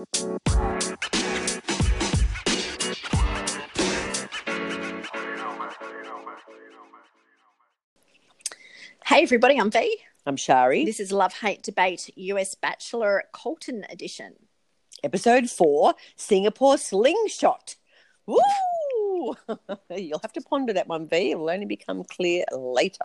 [0.00, 0.06] Hey,
[9.22, 9.98] everybody, I'm V.
[10.24, 10.86] I'm Shari.
[10.86, 14.36] This is Love Hate Debate US Bachelor Colton edition.
[15.04, 17.76] Episode four Singapore Slingshot.
[18.24, 18.38] Woo!
[19.94, 21.32] You'll have to ponder that one, V.
[21.32, 23.04] It will only become clear later.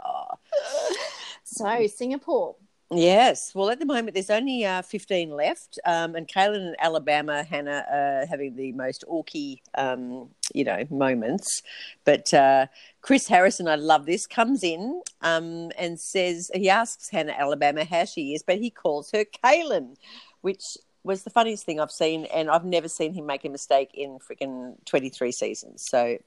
[1.43, 2.55] So, Singapore.
[2.95, 3.53] Yes.
[3.53, 5.79] Well, at the moment, there's only uh, 15 left.
[5.85, 11.61] Um, and Caelynn and Alabama, Hannah, are having the most orky, um, you know, moments.
[12.03, 12.67] But uh,
[13.01, 18.05] Chris Harrison, I love this, comes in um, and says, he asks Hannah Alabama how
[18.05, 19.95] she is, but he calls her Caelynn,
[20.41, 22.25] which was the funniest thing I've seen.
[22.25, 25.85] And I've never seen him make a mistake in freaking 23 seasons.
[25.87, 26.17] So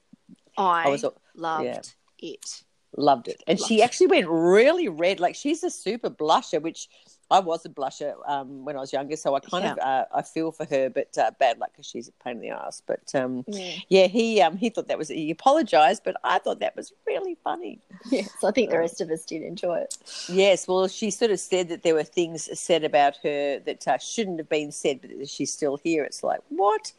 [0.56, 1.04] I, I was-
[1.34, 1.80] loved yeah.
[2.18, 2.62] it.
[2.98, 3.42] Loved it.
[3.46, 3.84] And she Loved it.
[3.84, 5.20] actually went really red.
[5.20, 6.88] Like she's a super blusher, which
[7.30, 9.14] I was a blusher um, when I was younger.
[9.16, 12.08] So I kind of uh, I feel for her, but uh, bad luck because she's
[12.08, 12.82] a pain in the ass.
[12.86, 13.72] But um, Yeah.
[13.88, 17.36] yeah, he um, he thought that was he apologized, but I thought that was really
[17.44, 17.80] funny.
[18.10, 19.96] Yes, I think the rest of us did enjoy it.
[20.28, 23.98] Yes, well, she sort of said that there were things said about her that uh,
[23.98, 26.04] shouldn't have been said, but she's still here.
[26.04, 26.92] It's like what?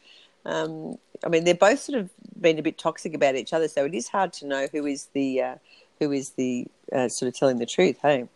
[0.46, 3.84] Um, I mean, they're both sort of been a bit toxic about each other, so
[3.86, 5.56] it is hard to know who is the uh,
[6.00, 7.98] who is the uh, sort of telling the truth.
[8.02, 8.28] Hey,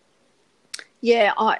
[1.02, 1.60] Yeah, I.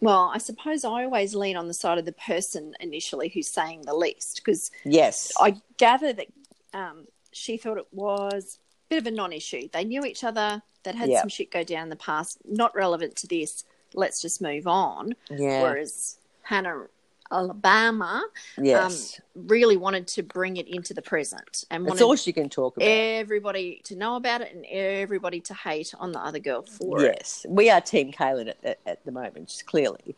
[0.00, 3.82] Well, I suppose I always lean on the side of the person initially who's saying
[3.82, 6.26] the least because yes, I gather that
[6.74, 9.68] um, she thought it was a bit of a non-issue.
[9.72, 10.60] They knew each other.
[10.82, 11.20] They'd had Yeah.
[11.20, 13.62] some shit go down in the past, not relevant to this.
[13.94, 15.14] Let's just move on.
[15.30, 16.86] yeah, Whereas Hannah
[17.32, 18.22] Alabama
[18.58, 19.20] yes.
[19.36, 22.48] um, really wanted to bring it into the present and That's wanted all she can
[22.48, 22.86] talk about.
[22.86, 27.16] everybody to know about it and everybody to hate on the other girl for it.
[27.16, 30.14] yes, we are Team Caelynn at, at, at the moment, just clearly.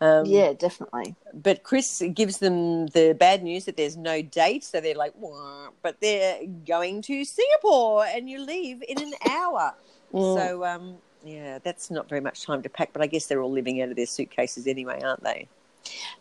[0.00, 1.14] Um, yeah, definitely.
[1.32, 5.68] But Chris gives them the bad news that there's no date, so they're like, "Wah,"
[5.82, 9.74] but they're going to Singapore, and you leave in an hour.
[10.14, 10.36] Mm.
[10.38, 12.92] So, um, yeah, that's not very much time to pack.
[12.92, 15.48] But I guess they're all living out of their suitcases anyway, aren't they?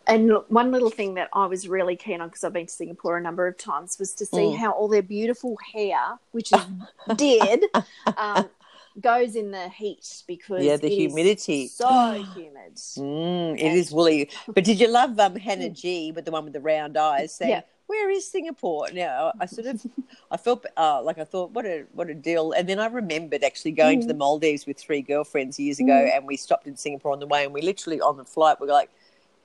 [0.08, 2.74] And look, one little thing that I was really keen on because I've been to
[2.74, 4.58] Singapore a number of times was to see Mm.
[4.58, 6.62] how all their beautiful hair, which is
[7.16, 7.62] dead,
[8.18, 8.50] um,
[9.02, 11.68] goes in the heat because Yeah, the humidity.
[11.68, 12.74] so humid.
[12.98, 14.30] Mm, it is woolly.
[14.48, 17.52] But did you love um, Hannah G with the one with the round eyes saying,
[17.52, 17.62] Yeah.
[17.88, 19.86] "Where is Singapore?" Now I sort of,
[20.32, 22.52] I felt uh, like I thought, what a what a deal.
[22.54, 26.26] And then I remembered actually going to the Maldives with three girlfriends years ago, and
[26.26, 28.74] we stopped in Singapore on the way, and we literally on the flight we were
[28.74, 28.90] like,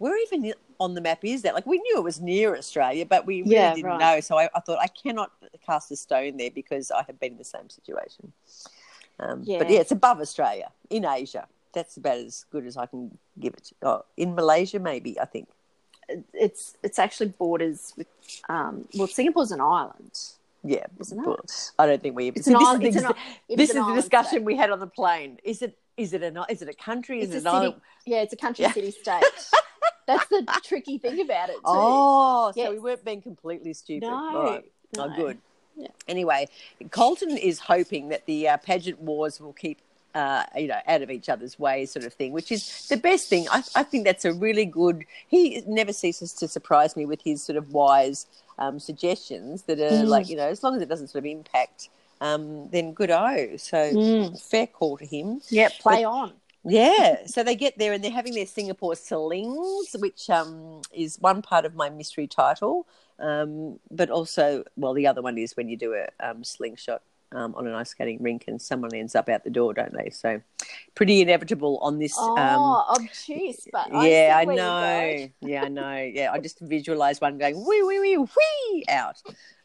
[0.01, 3.21] "Where even on the map is that?" Like we knew it was near Australia, but
[3.31, 4.01] we really Yeah, didn't right.
[4.17, 4.21] know.
[4.21, 5.31] So I, I thought I cannot
[5.69, 8.33] cast a stone there because I have been in the same situation.
[9.21, 9.75] Um, But Yeah.
[9.75, 11.45] yeah, it's above Australia in Asia.
[11.73, 13.03] That's about as good as I can
[13.39, 13.73] give it.
[13.83, 15.47] Oh, in Malaysia, maybe I think.
[16.33, 18.09] It's it's actually borders with
[18.49, 20.15] um, well, Singapore's an island.
[20.65, 21.73] Yeah, Isn't it?
[21.79, 22.29] I don't think we.
[22.29, 22.87] It's See, an this island.
[22.87, 24.45] is It's the, an, this is the discussion state.
[24.51, 25.39] we had on the plane.
[25.45, 27.21] Is it is it a is it a country?
[27.21, 27.57] Is It's it a an city.
[27.67, 27.81] island?
[28.07, 28.73] Yeah, it's a country Yeah.
[28.73, 29.25] city state.
[30.17, 31.63] That's the tricky thing about it too.
[31.67, 34.09] Oh, so we weren't being completely stupid.
[34.09, 34.65] no, Right.
[34.97, 35.05] no.
[35.05, 35.39] Oh, good.
[35.77, 35.89] Yeah.
[36.09, 36.49] Anyway,
[36.91, 39.79] Colton is hoping that the uh, pageant wars will keep,
[40.15, 43.29] uh, you know, out of each other's way, sort of thing, which is the best
[43.29, 43.47] thing.
[43.51, 45.05] I, I think that's a really good.
[45.29, 48.27] He never ceases to surprise me with his sort of wise
[48.59, 50.09] um, suggestions that are Mm.
[50.09, 51.89] like, you know, as long as it doesn't sort of impact,
[52.21, 53.57] um, then good o.
[53.57, 54.39] So Mm.
[54.43, 55.41] fair call to him.
[55.51, 56.40] Yeah, play on.
[56.65, 61.41] Yeah, so they get there and they're having their Singapore slings, which um, is one
[61.41, 62.87] part of my mystery title.
[63.19, 67.55] Um, but also, well, the other one is when you do a um, slingshot um,
[67.55, 70.11] on an ice skating rink and someone ends up out the door, don't they?
[70.11, 70.41] So,
[70.95, 72.15] pretty inevitable on this.
[72.19, 75.29] Oh, um, obtuse, but yeah, I see know.
[75.41, 76.11] Yeah, I know.
[76.13, 79.23] Yeah, I just visualize one going wee wee wee wee out,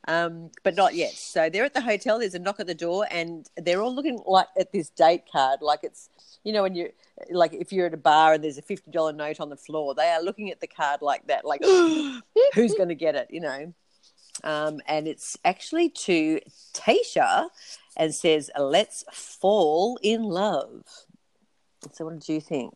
[0.08, 1.14] um, but not yet.
[1.14, 2.20] So they're at the hotel.
[2.20, 5.62] There's a knock at the door, and they're all looking like at this date card,
[5.62, 6.10] like it's
[6.44, 6.92] you know when you
[7.32, 9.96] like if you're at a bar and there's a fifty dollar note on the floor,
[9.96, 11.64] they are looking at the card like that, like
[12.54, 13.74] who's going to get it, you know.
[14.44, 16.40] Um, and it's actually to
[16.74, 17.50] Tayshia,
[17.98, 20.84] and says, "Let's fall in love."
[21.94, 22.74] So, what did you think?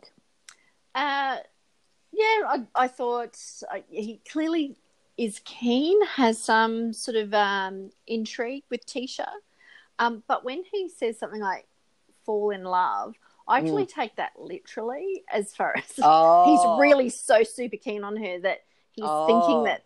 [0.95, 1.37] Uh,
[2.11, 3.37] yeah, I, I thought
[3.71, 4.77] uh, he clearly
[5.19, 9.27] is keen, has some sort of um, intrigue with Tayshia.
[9.99, 11.67] Um, but when he says something like
[12.25, 17.43] fall in love, I actually take that literally as far as Oh, he's really so
[17.43, 18.59] super keen on her that
[18.91, 19.25] he's Oh.
[19.25, 19.83] thinking that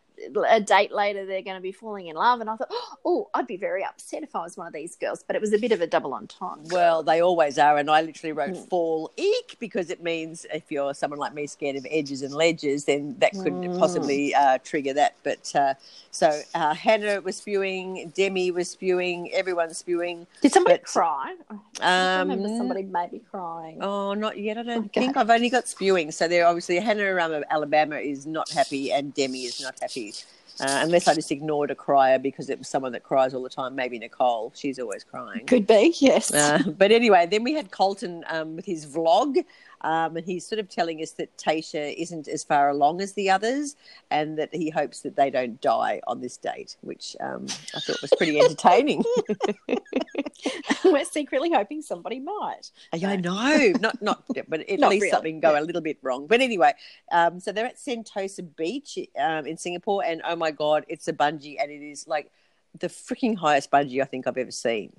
[0.50, 2.72] a date later they're going to be falling in love, and I thought,
[3.06, 5.24] oh, I'd be very upset if I was one of these girls.
[5.26, 6.66] But it was a bit of a double entendre.
[6.72, 8.70] Well, they always are, and I literally wrote Mm.
[8.70, 12.86] "fall eek" because it means if you're someone like me, scared of edges and ledges,
[12.86, 13.80] then that could Mm.
[13.80, 15.16] possibly uh, trigger that.
[15.24, 15.74] But uh,
[16.12, 20.28] so uh, Hannah was spewing, Demi was spewing, everyone's spewing.
[20.42, 21.36] Did somebody But- cry?
[21.82, 23.82] I Um, remember somebody maybe crying.
[23.82, 24.58] Oh, not yet.
[24.58, 25.02] I don't Okay.
[25.02, 26.12] think I've only got spewing.
[26.12, 30.13] So they're obviously Hannah um, of Alabama is not happy, and Demi is not happy.
[30.60, 33.50] Uh, unless I just ignored a crier because it was someone that cries all the
[33.50, 33.74] time.
[33.74, 34.52] Maybe Nicole.
[34.56, 35.48] She's always crying.
[35.48, 36.32] Could be, yes.
[36.32, 39.44] Uh, but anyway, then we had Colton um, with his vlog,
[39.84, 43.30] um, and he's sort of telling us that Tayshia isn't as far along as the
[43.30, 43.76] others,
[44.12, 47.46] and that he hopes that they don't die on this date, which um,
[47.76, 49.04] I thought was pretty entertaining.
[50.86, 52.72] We're secretly hoping somebody might.
[52.94, 55.60] Yeah, I know, not not, but at Not least really, something go yeah.
[55.60, 56.28] a little bit wrong.
[56.28, 56.74] But anyway,
[57.12, 61.14] um, so they're at Sentosa Beach um, in Singapore, and oh my god, it's a
[61.14, 62.32] bungee, and it is like
[62.80, 64.94] the freaking highest bungee I think I've ever seen.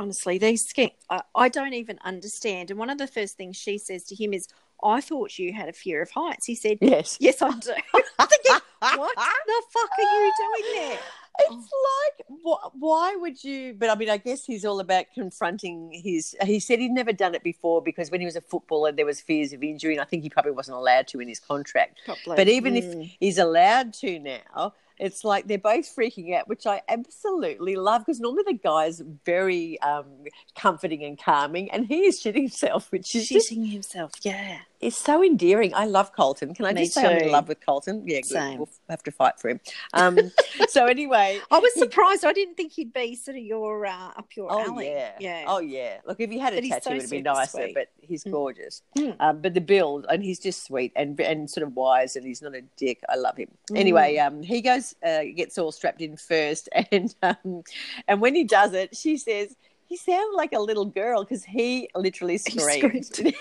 [0.00, 2.70] Honestly, these ski- I, I don't even understand.
[2.70, 4.48] And one of the first things she says to him is,
[4.82, 7.58] "I thought you had a fear of heights." He said, Yes, "Yes, I do."
[7.92, 10.98] Thinking, what the fuck are you doing there?
[11.40, 13.74] It's like, wh- why would you?
[13.78, 16.34] But I mean, I guess he's all about confronting his.
[16.44, 19.20] He said he'd never done it before because when he was a footballer, there was
[19.20, 22.00] fears of injury, and I think he probably wasn't allowed to in his contract.
[22.06, 22.36] Probably.
[22.36, 23.16] But even if Mm.
[23.20, 28.20] he's allowed to now, it's like they're both freaking out, which I absolutely love because
[28.20, 30.04] normally the guy's very um,
[30.54, 34.58] comforting and calming, and he is shitting himself, which is just, shitting himself, yeah.
[34.80, 35.74] Is so endearing.
[35.74, 36.54] I love Colton.
[36.54, 38.02] Can I Me just say I'm in love with Colton?
[38.06, 38.26] Yeah, good.
[38.26, 38.58] Same.
[38.58, 39.60] We'll have to fight for him.
[39.92, 40.32] Um,
[40.68, 42.24] so anyway, I was surprised.
[42.24, 44.86] I didn't think he'd be sort of your uh, up your Oh alley.
[44.88, 45.44] yeah, yeah.
[45.46, 45.98] Oh yeah.
[46.06, 47.58] Look, if he had a But tattoo, so it would be nicer.
[47.58, 47.74] sweet.
[47.74, 48.30] But he's Mm.
[48.32, 48.82] gorgeous.
[48.96, 49.16] Mm.
[49.20, 52.40] Um, but the build, and he's just sweet and and sort of wise, and he's
[52.42, 53.00] not a dick.
[53.08, 53.48] I love him.
[53.70, 53.78] Mm.
[53.78, 57.62] Anyway, um, he goes, uh, gets all strapped in first, and um,
[58.08, 59.54] and when he does it, she says.
[59.86, 63.10] He sounded like a little girl because he literally He screamed.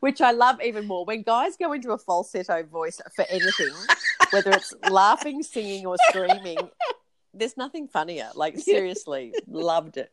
[0.00, 1.04] Which I love even more.
[1.04, 3.72] When guys go into a falsetto voice for anything,
[4.30, 6.58] whether it's laughing, singing, or screaming,
[7.34, 8.30] there's nothing funnier.
[8.34, 10.12] Like seriously, loved it.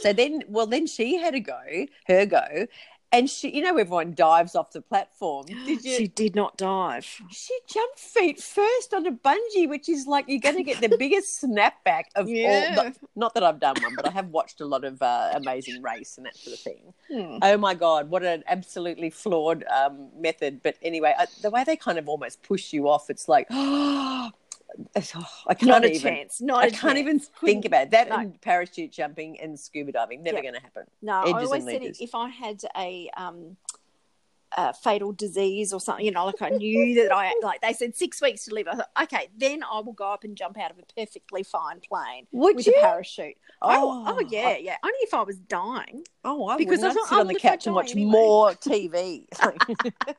[0.00, 2.66] So then, well, then she had a go, her go,
[3.12, 5.46] and she, you know, everyone dives off the platform.
[5.66, 5.96] Did you?
[5.96, 7.04] She did not dive.
[7.30, 10.96] She jumped feet first on a bungee, which is like you're going to get the
[10.98, 12.32] biggest snapback of all.
[12.32, 12.74] Yeah.
[12.74, 15.82] Not, not that I've done one, but I have watched a lot of uh, Amazing
[15.82, 16.94] Race and that sort of thing.
[17.10, 17.38] Hmm.
[17.42, 20.60] Oh my god, what an absolutely flawed um, method!
[20.62, 24.30] But anyway, I, the way they kind of almost push you off, it's like, oh,
[24.96, 26.00] I can't Not a even.
[26.00, 26.40] chance.
[26.40, 26.98] Not I a can't chance.
[26.98, 27.90] even think about it.
[27.92, 28.08] that.
[28.08, 28.18] no.
[28.18, 30.42] And parachute jumping and scuba diving never Yeah.
[30.42, 30.84] going to happen.
[31.02, 33.56] No, I edges always and said if I had a um
[34.56, 37.94] a fatal disease or something, you know, like I knew that I like they said
[37.96, 38.66] six weeks to live.
[38.68, 41.80] I thought, okay, then I will go up and jump out of a perfectly fine
[41.80, 42.74] plane Would with you?
[42.76, 43.34] a parachute.
[43.62, 44.76] I will- Oh, oh, yeah, yeah.
[44.82, 46.04] Only if I was dying.
[46.24, 48.10] Oh, I Because because I I'd thought sit I on the couch and watch anyway.
[48.10, 49.26] more TV.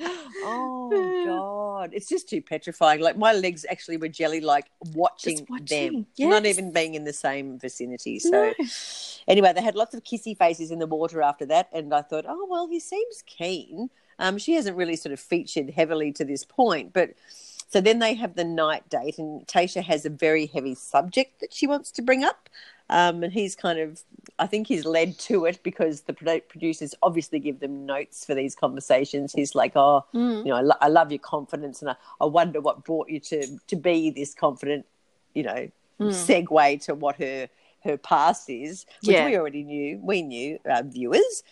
[0.42, 3.00] oh god, it's just too petrifying.
[3.00, 6.30] Like my legs actually were jelly, like watching, watching, them, yes.
[6.30, 8.18] not even being in the same vicinity.
[8.18, 8.54] So No.
[9.28, 12.24] anyway, they had lots of kissy faces in the water after that, and I thought,
[12.28, 13.59] oh well, he seems keen.
[14.18, 17.10] Um, she hasn't really sort of featured heavily to this point, but.
[17.72, 21.54] So then they have the night date, and Tayshia has a very heavy subject that
[21.54, 22.48] she wants to bring up.
[22.88, 24.02] Um, and he's kind of,
[24.40, 26.12] I think he's led to it because the
[26.48, 29.32] producers obviously give them notes for these conversations.
[29.32, 30.38] He's like, oh, Mm.
[30.38, 33.20] you know, I, lo- I love your confidence, and I, I wonder what brought you
[33.20, 34.84] to to be this confident,
[35.34, 36.08] you know, Mm.
[36.10, 37.48] segue to what her
[37.84, 39.26] her past is, which Yeah.
[39.26, 41.44] we already knew, we knew, uh, viewers.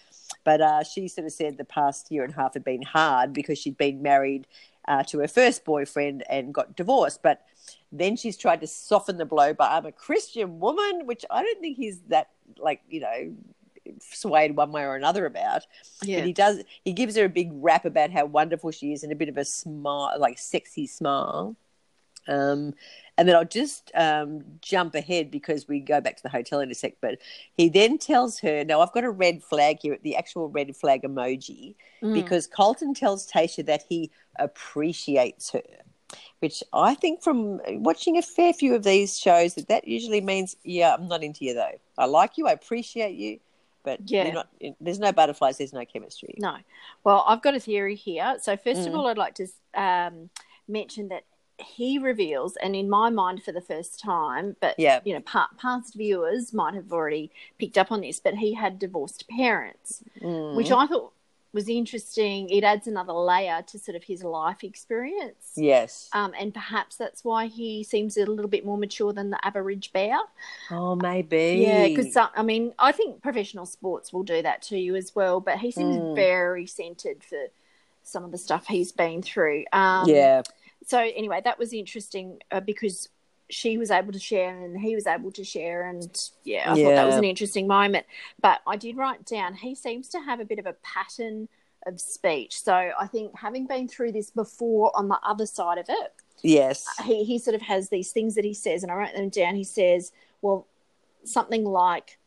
[0.44, 3.32] But uh, she sort of said the past year and a half had been hard
[3.32, 4.46] because she'd been married
[4.86, 7.22] uh, to her first boyfriend and got divorced.
[7.22, 7.44] But
[7.92, 11.60] then she's tried to soften the blow by I'm a Christian woman, which I don't
[11.60, 13.34] think he's that like you know
[14.00, 15.66] swayed one way or another about.
[16.02, 16.18] Yeah.
[16.18, 16.62] But he does.
[16.84, 19.36] He gives her a big rap about how wonderful she is and a bit of
[19.36, 21.56] a smile, like sexy smile.
[22.28, 22.74] Um,
[23.16, 26.70] and then I'll just um, jump ahead because we go back to the hotel in
[26.70, 26.94] a sec.
[27.00, 27.18] But
[27.56, 31.02] he then tells her, "Now I've got a red flag here, the actual red flag
[31.02, 32.14] emoji, Mm.
[32.14, 35.62] because Colton tells Tayshia that he appreciates her."
[36.38, 40.56] Which I think from watching a fair few of these shows that that usually means,
[40.62, 41.78] yeah, I'm not into you though.
[41.98, 43.40] I like you, I appreciate you,
[43.82, 44.24] but Yeah.
[44.24, 44.48] you're not.
[44.80, 45.58] There's no butterflies.
[45.58, 46.34] There's no chemistry.
[46.38, 46.56] No.
[47.02, 48.38] Well, I've got a theory here.
[48.40, 48.98] So, first of Mm.
[48.98, 50.30] all, I'd like to um,
[50.68, 51.24] mention that
[51.58, 55.00] he reveals, and in my mind for the first time, but Yeah.
[55.04, 58.78] you know, pa- past viewers might have already picked up on this, but he had
[58.78, 60.54] divorced parents, Mm.
[60.56, 61.12] which I thought
[61.52, 62.48] was interesting.
[62.50, 65.54] It adds another layer to sort of his life experience.
[65.56, 66.10] Yes.
[66.12, 69.92] Um, and perhaps that's why he seems a little bit more mature than the average
[69.92, 70.18] bear.
[70.70, 71.64] Oh, maybe.
[71.66, 75.40] Yeah, because I mean, I think professional sports will do that to you as well.
[75.40, 76.14] But he seems Mm.
[76.14, 77.46] very centered for
[78.02, 79.64] some of the stuff he's been through.
[79.72, 80.42] Um, yeah.
[80.88, 83.10] So anyway, that was interesting uh, because
[83.50, 86.10] she was able to share and he was able to share, and
[86.44, 88.06] yeah, I thought that was an interesting moment.
[88.40, 91.48] But I did write down he seems to have a bit of a pattern
[91.86, 92.62] of speech.
[92.62, 96.86] So I think having been through this before on the other side of it, Yes.
[97.04, 99.56] he, he sort of has these things that he says, and I wrote them down.
[99.56, 100.66] He says, well,
[101.24, 102.17] something like,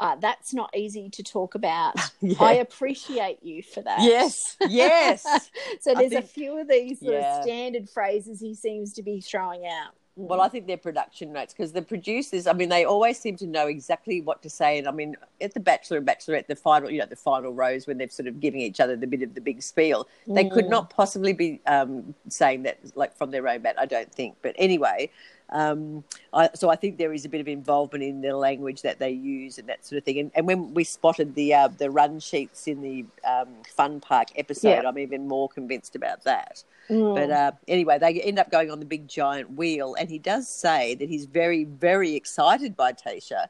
[0.00, 1.94] uh, that's not easy to talk about.
[2.22, 2.36] Yeah.
[2.40, 4.00] I appreciate you for that.
[4.02, 4.56] Yes.
[4.68, 5.24] Yes.
[5.80, 7.38] so there's a few of these sort Yeah.
[7.38, 9.92] of standard phrases he seems to be throwing out.
[10.16, 13.46] Well, I think they're production notes because the producers, I mean, they always seem to
[13.46, 14.76] know exactly what to say.
[14.78, 17.86] And I mean, at the Bachelor and Bachelorette, the final, you know, the final rose
[17.86, 20.66] when they're sort of giving each other the bit of the big spiel, they could
[20.66, 20.70] Mm.
[20.70, 24.36] not possibly be um, saying that like from their own bat, I don't think.
[24.42, 25.10] But anyway,
[25.50, 28.98] um, I, so I think there is a bit of involvement in the language that
[28.98, 30.18] they use and that sort of thing.
[30.18, 34.28] And, and when we spotted the uh, the run sheets in the um, Fun Park
[34.36, 34.88] episode, Yeah.
[34.88, 36.62] I'm even more convinced about that.
[36.88, 37.14] Mm.
[37.14, 40.48] But uh, anyway, they end up going on the big giant wheel, and he does
[40.48, 43.46] say that he's very, very excited by Tayshia,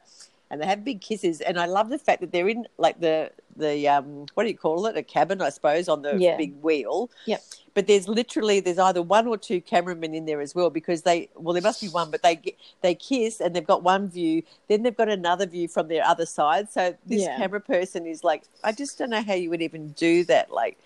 [0.51, 1.39] and they have big kisses.
[1.41, 4.57] And I love the fact that they're in like the the um, what do you
[4.57, 6.37] call it, a cabin, I suppose, on the Yeah.
[6.37, 7.09] big wheel.
[7.25, 7.41] Yep.
[7.73, 11.29] But there's literally there's either one or two cameramen in there as well because they
[11.35, 14.83] well there must be one, but they they kiss and they've got one view, then
[14.83, 16.69] they've got another view from their other side.
[16.69, 17.37] So this Yeah.
[17.37, 20.77] camera person is like, I just don't know how you would even do that, like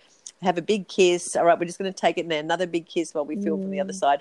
[0.44, 1.36] have a big kiss.
[1.36, 3.36] All right, we're just going to take it and then another big kiss while we
[3.36, 4.00] film from the other Mm.
[4.00, 4.20] side.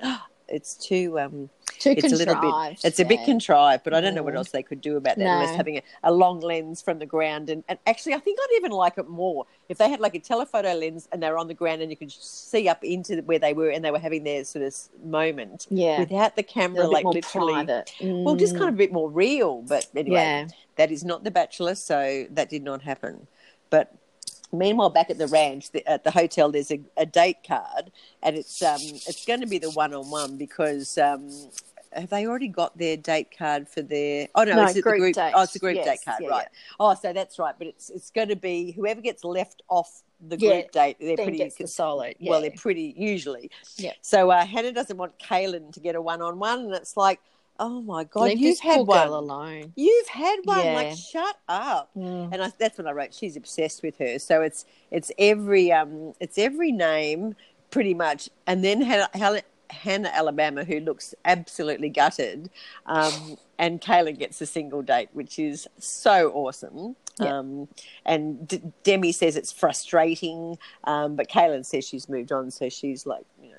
[0.48, 1.48] It's too um,
[1.78, 4.34] Too it's a little bit, contrived, it's a bit contrived, but I don't know what
[4.34, 4.38] Mm.
[4.38, 7.48] else they could do about that unless having a, a long lens from the ground.
[7.48, 10.18] And, and actually, I think I'd even like it more if they had like a
[10.18, 13.38] telephoto lens and they were on the ground and you could see up into where
[13.38, 16.00] they were and they were having their sort of moment Yeah.
[16.00, 17.54] without the camera, like literally.
[17.54, 17.92] private.
[18.02, 18.58] Well, just Mm.
[18.58, 19.62] kind of a bit more real.
[19.62, 20.46] But anyway, Yeah.
[20.76, 23.26] that is not The Bachelor, so that did not happen.
[23.70, 23.94] But
[24.52, 27.90] meanwhile, back at the ranch, the, at the hotel, there's a, a date card,
[28.22, 31.28] and it's um, it's going to be the one-on-one because um,
[31.92, 34.28] have they already got their date card for their?
[34.34, 35.14] Oh no, No, it's the group group.
[35.14, 35.32] date.
[35.34, 36.48] Oh, it's the group Yes, date card, yeah, right?
[36.80, 37.54] Oh, so that's right.
[37.56, 40.96] But it's it's going to be whoever gets left off the Yeah, group date.
[41.00, 42.12] They're pretty gets the solo.
[42.18, 42.30] Yeah.
[42.30, 43.50] well, they're pretty usually.
[43.76, 43.92] Yeah.
[44.00, 47.20] So uh, Hannah doesn't want Caelynn to get a one-on-one, and it's like,
[47.58, 49.08] oh my god, Leave you've had one.
[49.08, 49.73] alone.
[49.76, 50.64] You've had one.
[50.64, 50.75] Yeah.
[50.75, 51.90] Like, shut up.
[51.96, 52.32] Mm.
[52.32, 53.14] And I, that's what I wrote.
[53.14, 54.18] She's obsessed with her.
[54.18, 57.37] So it's it's every um it's every name
[57.70, 62.50] pretty much, and then Hannah, Hannah, Hannah Alabama, who looks absolutely gutted,
[62.87, 66.96] um, and Caelynn gets a single date, which is so awesome.
[67.20, 67.38] Yeah.
[67.38, 67.68] Um,
[68.04, 73.06] and D- Demi says it's frustrating, um, but Caelynn says she's moved on, so she's
[73.06, 73.56] like you know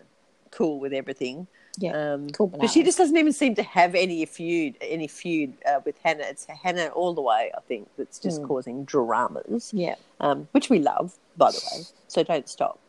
[0.51, 1.47] cool with everything.
[1.77, 2.13] Yeah.
[2.13, 5.79] Um, Cool but she just doesn't even seem to have any feud, any feud uh,
[5.85, 6.23] with Hannah.
[6.23, 7.51] It's Hannah all the way.
[7.55, 8.47] I think that's just Mm.
[8.47, 9.95] causing dramas, Yeah.
[10.19, 11.83] um, which we love, by the way.
[12.07, 12.79] So don't stop.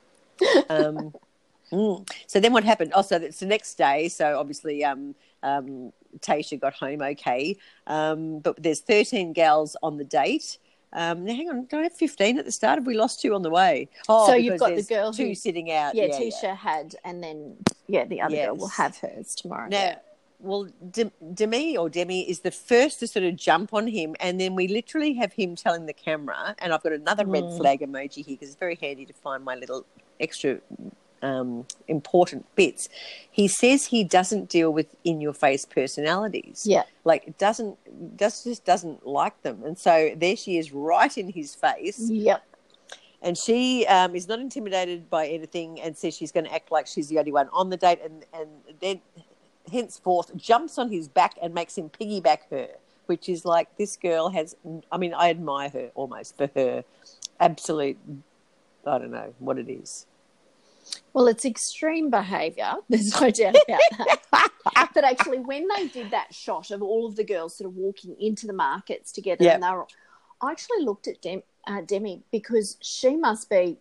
[0.69, 1.12] Um,
[1.73, 2.09] mm.
[2.26, 2.93] So then what happened?
[2.95, 4.09] Oh, so it's the next day.
[4.09, 10.05] So obviously, um, um, Tayshia got home okay, um, but there's 13 gals on the
[10.05, 10.59] date.
[10.93, 12.78] Um, now, hang on, don't I have 15 at the start?
[12.78, 13.88] Have we lost two on the way?
[14.09, 15.95] Oh, So you've got the girl two who- sitting out.
[15.95, 17.57] Yeah, Tayshia had, and then
[17.88, 19.69] yeah, the other girl will have hers tomorrow.
[19.69, 19.99] Now, yeah.
[20.38, 24.40] well, De- Demi or Demi is the first to sort of jump on him, and
[24.40, 27.57] then we literally have him telling the camera, and I've got another red Mm.
[27.59, 29.85] flag emoji here because it's very handy to find my little
[30.21, 30.61] extra
[31.23, 32.89] um, important bits.
[33.31, 36.65] He says he doesn't deal with in-your-face personalities.
[36.67, 36.85] Yeah.
[37.05, 37.77] like doesn't,
[38.19, 42.43] just just doesn't like them, and so there she is, right in his face Yep.
[43.23, 46.87] and she um, is not intimidated by anything and says she's going to act like
[46.87, 48.49] she's the only one on the date and, and
[48.81, 49.01] then
[49.73, 52.69] henceforth jumps on his back and makes him piggyback her
[53.07, 54.55] which is like this girl has
[54.93, 56.85] i mean i admire her almost for her
[57.41, 57.97] absolute
[58.87, 60.07] i don't know what it is
[61.12, 62.75] Well, it's extreme behaviour.
[62.88, 63.81] There's no doubt about
[64.33, 64.90] that.
[64.95, 68.16] but actually, when they did that shot of all of the girls sort of walking
[68.21, 69.55] into the markets together, Yep.
[69.55, 69.87] and they were,
[70.40, 73.78] I actually looked at Dem, uh, Demi because she must be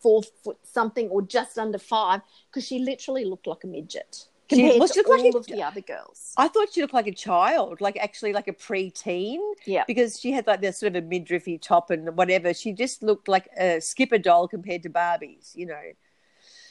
[0.00, 2.20] four foot something or just under five
[2.50, 5.36] because she literally looked like a midget She- compared well, she to looked like all
[5.36, 6.34] a- of the other girls.
[6.36, 9.84] i thought she looked like a child like actually like a preteen Yeah.
[9.86, 13.28] because she had like this sort of a midriffy top and whatever she just looked
[13.28, 15.82] like a skipper doll compared to barbies you know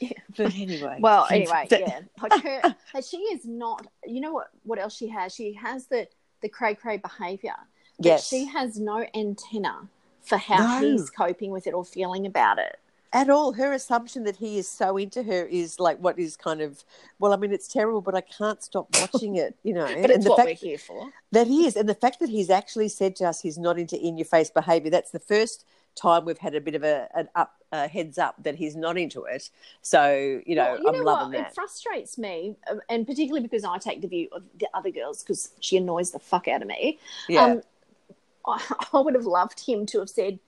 [0.00, 0.10] Yeah.
[0.36, 2.60] but anyway Well, anyway, yeah, like her,
[2.94, 3.86] like she is not.
[4.04, 4.48] You know what?
[4.64, 5.32] What else she has?
[5.34, 6.08] She has the
[6.42, 7.54] the cray cray behaviour.
[7.98, 8.28] But Yes.
[8.28, 9.88] she has no antenna
[10.22, 10.88] for how No.
[10.90, 12.74] he's coping with it or feeling about it.
[13.12, 13.52] At all.
[13.54, 16.84] Her assumption that he is so into her is like what is kind of
[17.18, 19.56] well, I mean, it's terrible, but I can't stop watching it.
[19.62, 21.12] You know, But it's and the what fact we're here for.
[21.32, 23.98] that he is, and the fact that he's actually said to us he's not into
[23.98, 24.90] in your face behaviour.
[24.90, 25.64] That's the first
[25.94, 28.98] time we've had a bit of a an up a heads up that he's not
[28.98, 29.50] into it.
[29.82, 31.34] So you know, Well, you I'm know loving what?
[31.34, 35.22] It frustrates me, um, and particularly because I take the view of the other girls
[35.22, 36.98] because she annoys the fuck out of me.
[37.28, 37.62] Yeah, Um,
[38.46, 40.38] I, I would have loved him to have said,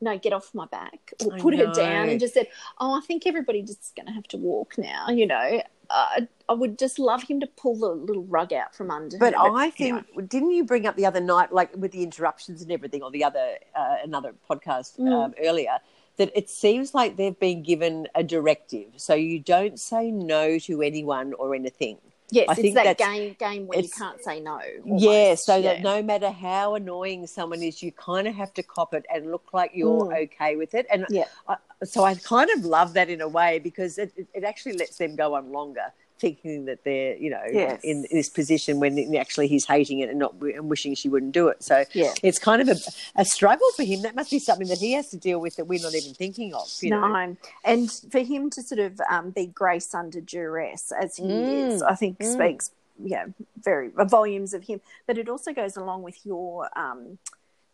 [0.00, 3.26] "No, get off my back," or put her down, and just said, "Oh, I think
[3.26, 7.22] everybody just going to have to walk now." You know, uh, I would just love
[7.22, 9.18] him to pull the little rug out from under.
[9.18, 9.56] But her.
[9.56, 13.02] I think didn't you bring up the other night, like with the interruptions and everything,
[13.02, 15.12] or the other uh, another podcast Mm.
[15.12, 15.78] um, earlier,
[16.16, 20.82] that it seems like they've been given a directive, so you don't say no to
[20.82, 21.98] anyone or anything.
[22.30, 24.60] Yes, I it's that game game where you can't say no.
[24.84, 25.74] Yeah, so Yeah.
[25.74, 29.30] that no matter how annoying someone is, you kind of have to cop it and
[29.30, 30.22] look like you're Mm.
[30.24, 30.86] okay with it.
[30.90, 31.26] And Yeah.
[31.48, 34.96] I, so I kind of love that in a way because it, it actually lets
[34.98, 37.80] them go on longer, thinking that they're you know Yes.
[37.82, 41.48] in this position when actually he's hating it and not and wishing she wouldn't do
[41.48, 41.62] it.
[41.62, 42.12] So Yeah.
[42.22, 42.76] it's kind of a,
[43.16, 44.02] a struggle for him.
[44.02, 46.54] That must be something that he has to deal with that we're not even thinking
[46.54, 46.68] of.
[46.82, 47.36] You no, know?
[47.64, 51.82] and for him to sort of um, be grace under duress as he Mm, is,
[51.82, 52.32] I think mm.
[52.32, 52.70] speaks
[53.02, 53.26] yeah
[53.62, 54.80] very volumes of him.
[55.06, 57.18] But it also goes along with your um,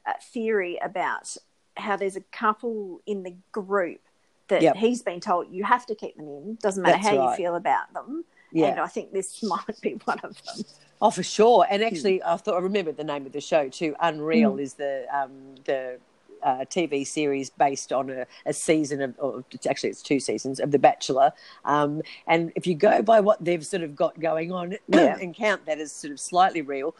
[0.06, 1.36] uh, theory about
[1.76, 4.00] how there's a couple in the group
[4.48, 4.76] that Yep.
[4.76, 6.58] he's been told you have to keep them in.
[6.62, 7.30] Doesn't matter That's how right.
[7.32, 8.24] you feel about them.
[8.52, 8.66] Yeah.
[8.68, 10.64] And I think this might be one of them.
[11.02, 11.66] Oh, for sure.
[11.70, 13.94] And actually, I thought I remembered the name of the show too.
[14.00, 14.60] Unreal Mm.
[14.62, 15.98] is the um, the
[16.42, 20.60] uh, TV series based on a, a season of, or it's actually it's two seasons
[20.60, 21.32] of The Bachelor.
[21.64, 25.16] Um, and if you go by what they've sort of got going on Yeah.
[25.20, 26.94] and count that as sort of slightly real.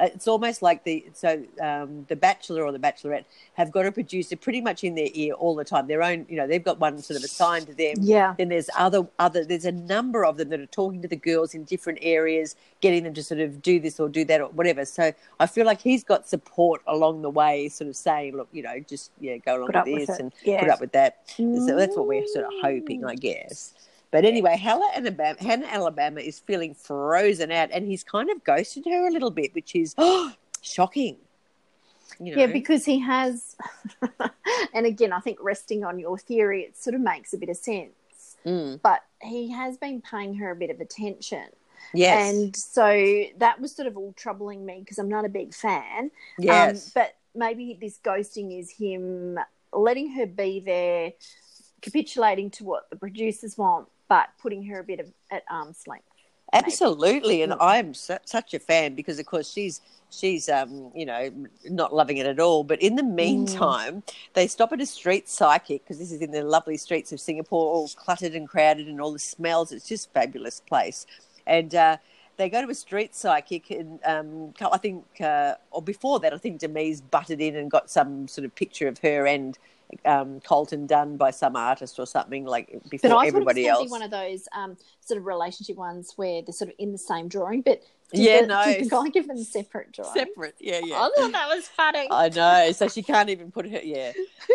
[0.00, 3.92] Uh, it's almost like the so um, the Bachelor or the Bachelorette have got a
[3.92, 5.86] producer pretty much in their ear all the time.
[5.86, 8.34] Their own, you know, they've got one sort of assigned to them Yeah.
[8.38, 11.54] then there's other other there's a number of them that are talking to the girls
[11.54, 14.84] in different areas getting them to sort of do this or do that or whatever
[14.84, 18.62] so i feel like he's got support along the way sort of saying look you
[18.62, 20.60] know just yeah go along with up with this and Yeah.
[20.60, 21.18] put up with that
[21.66, 23.74] so that's what we're sort of hoping i guess
[24.10, 28.84] but anyway, Hannah Alabama, Hannah Alabama is feeling frozen out, and he's kind of ghosted
[28.86, 29.94] her a little bit, which is
[30.62, 31.16] shocking.
[32.18, 32.40] You know?
[32.42, 33.56] Yeah, because he has,
[34.74, 37.56] and again, I think resting on your theory, it sort of makes a bit of
[37.56, 38.36] sense.
[38.44, 41.46] Mm, But he has been paying her a bit of attention.
[41.94, 45.54] yes, And so that was sort of all troubling me because I'm not a big
[45.54, 46.10] fan.
[46.38, 49.38] yes, Um, but maybe this ghosting is him
[49.72, 51.12] letting her be there,
[51.80, 56.04] capitulating to what the producers want, but putting her a bit of at arm's length.
[56.52, 56.66] maybe.
[56.66, 57.58] Absolutely, and Mm.
[57.60, 61.30] I'm su- such a fan because, of course, she's she's um you know
[61.66, 62.64] not loving it at all.
[62.64, 64.02] But in the meantime,
[64.34, 67.72] they stop at a street psychic because this is in the lovely streets of Singapore,
[67.72, 69.72] all cluttered and crowded, and all the smells.
[69.72, 71.06] It's just a fabulous place,
[71.46, 71.74] and.
[71.74, 71.96] uh
[72.36, 76.38] they go to a street psychic, and um, I think, uh, or before that, I
[76.38, 79.58] think Demi's butted in and got some sort of picture of her and
[80.04, 83.66] um, Colton done by some artist or something like before But before I thought everybody
[83.66, 83.88] it was going else.
[83.88, 86.98] be one of those um, sort of relationship ones where they're sort of in the
[86.98, 88.64] same drawing, but Yeah, the, no.
[88.64, 90.14] did the guy give them separate drawings?
[90.14, 90.96] Separate, yeah, yeah.
[90.96, 92.08] I thought that was funny.
[92.10, 92.72] I know.
[92.72, 93.80] So she can't even put her.
[93.82, 94.12] Yeah.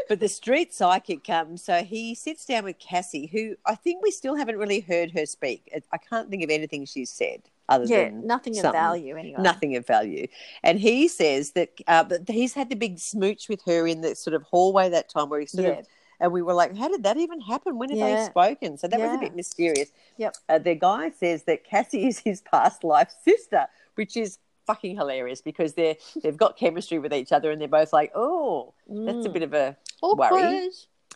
[0.09, 1.63] But the street psychic comes.
[1.63, 5.25] So he sits down with Cassie, who I think we still haven't really heard her
[5.25, 5.71] speak.
[5.91, 9.41] I can't think of anything she's said other yeah, than nothing of value anyway.
[9.41, 10.27] Nothing of value.
[10.63, 14.15] And he says that uh, but he's had the big smooch with her in the
[14.15, 15.79] sort of hallway that time where he sort Yeah.
[15.79, 15.87] of.
[16.19, 17.77] And we were like, how did that even happen?
[17.77, 18.77] When have they spoken?
[18.77, 19.89] So that was a bit mysterious.
[20.17, 20.35] Yep.
[20.47, 25.41] Uh, the guy says that Cassie is his past life sister, which is fucking hilarious
[25.41, 29.29] because they're they've got chemistry with each other and they're both like, oh, that's a
[29.29, 29.33] Mm.
[29.33, 30.31] bit of a Awkward.
[30.31, 30.69] worry.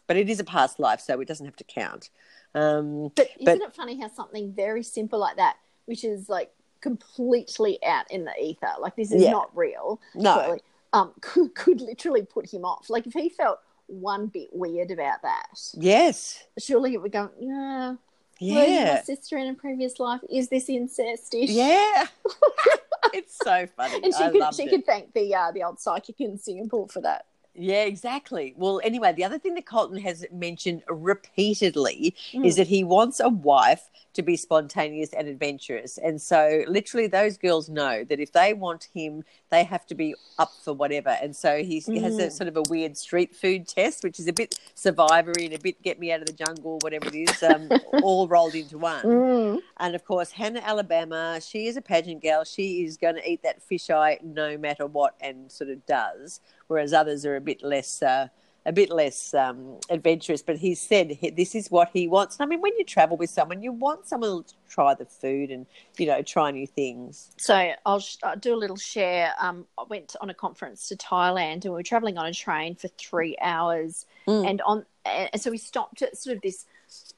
[0.07, 2.09] but it is a past life, so it doesn't have to count.
[2.55, 5.57] Um, But isn't But- it funny how something very simple like that,
[5.89, 9.31] which is like completely out in the ether, like this is Yeah.
[9.31, 10.59] not real, no,
[10.93, 12.89] um, could, could literally put him off.
[12.89, 17.89] Like if he felt one bit weird about that, yes, surely it would go, yeah,
[17.89, 17.97] were
[18.39, 20.21] my yeah, sister in a previous life?
[20.29, 21.33] Is this incest?
[21.33, 22.05] yeah.
[23.13, 23.95] it's so funny.
[24.03, 24.69] And she I could she it.
[24.69, 27.25] could thank the uh, the old psychic in Singapore for that.
[27.55, 28.53] Yeah, exactly.
[28.55, 32.45] Well, anyway, the other thing that Colton has mentioned repeatedly Mm.
[32.45, 35.97] is that he wants a wife to be spontaneous and adventurous.
[35.97, 40.13] And so, literally, those girls know that if they want him, they have to be
[40.37, 41.09] up for whatever.
[41.21, 42.31] And so, he's, he has a Mm.
[42.31, 45.81] sort of a weird street food test, which is a bit survivory and a bit
[45.81, 47.69] get me out of the jungle, whatever it is, um,
[48.03, 49.03] all rolled into one.
[49.03, 49.59] Mm.
[49.77, 52.43] And of course, Hannah Alabama, she is a pageant gal.
[52.43, 56.41] She is going to eat that fisheye no matter what, and sort of does.
[56.67, 58.27] Whereas others are a bit less, uh,
[58.65, 60.41] a bit less um, adventurous.
[60.41, 62.37] But he said he, this is what he wants.
[62.37, 65.49] And I mean, when you travel with someone, you want someone to try the food
[65.49, 65.65] and
[65.97, 67.31] you know try new things.
[67.37, 69.33] So I'll, sh- I'll do a little share.
[69.41, 72.75] Um, I went on a conference to Thailand, and we were traveling on a train
[72.75, 74.05] for three hours.
[74.27, 74.49] Mm.
[74.49, 76.65] And on, and so we stopped at sort of this,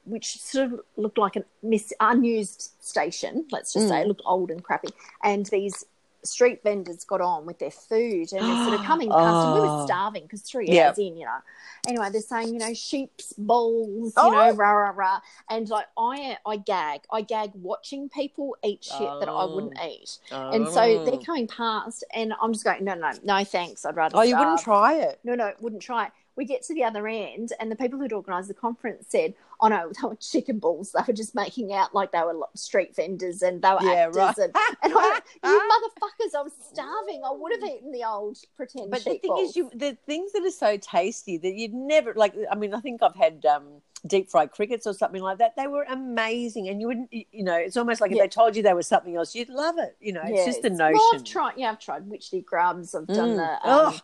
[0.04, 3.46] which sort of looked like an mis- unused station.
[3.50, 4.02] Let's just say Mm.
[4.02, 4.88] it looked old and crappy.
[5.22, 5.84] And these
[6.24, 9.44] street vendors got on with their food, and they're sort of coming past.
[9.44, 9.84] And we were Oh.
[9.84, 10.88] starving because three Yeah.
[10.88, 11.38] hours in, you know.
[11.86, 14.26] Anyway, they're saying, you know, sheep's balls, Oh.
[14.26, 14.54] you know, oh.
[14.54, 19.28] rah rah rah, and like I, I gag, I gag watching people eat shit that
[19.28, 19.46] I Oh.
[19.48, 20.18] wouldn't eat.
[20.30, 21.22] And so they're Oh.
[21.24, 23.84] coming past, and I'm just going, no, no, no, thanks.
[23.84, 24.16] I'd rather.
[24.16, 25.18] oh, you wouldn't try it.
[25.24, 26.12] No, no, wouldn't try it.
[26.34, 29.68] We get to the other end, and the people who'd organised the conference said, "Oh
[29.68, 30.92] no, they were chicken balls.
[30.92, 34.16] They were just making out like they were street vendors and they were Yeah, actors."
[34.16, 34.38] right.
[34.38, 37.22] And, and I, you motherfuckers, I was starving.
[37.24, 38.90] I would have eaten the old pretend.
[38.90, 39.50] But the thing balls.
[39.50, 42.34] is, you the things that are so tasty that you'd never like.
[42.50, 45.54] I mean, I think I've had um, deep fried crickets or something like that.
[45.56, 47.12] They were amazing, and you wouldn't.
[47.12, 48.24] you- know, it's almost like if Yeah.
[48.24, 49.96] they told you they were something else, you'd love it.
[50.00, 50.78] You know, it's just the Yes.
[50.78, 50.94] notion.
[50.94, 51.54] Well, I've tried.
[51.56, 52.94] Yeah, I've tried witchetty grubs.
[52.94, 53.36] I've done Mm.
[53.36, 53.58] the.
[53.64, 53.94] oh, Um,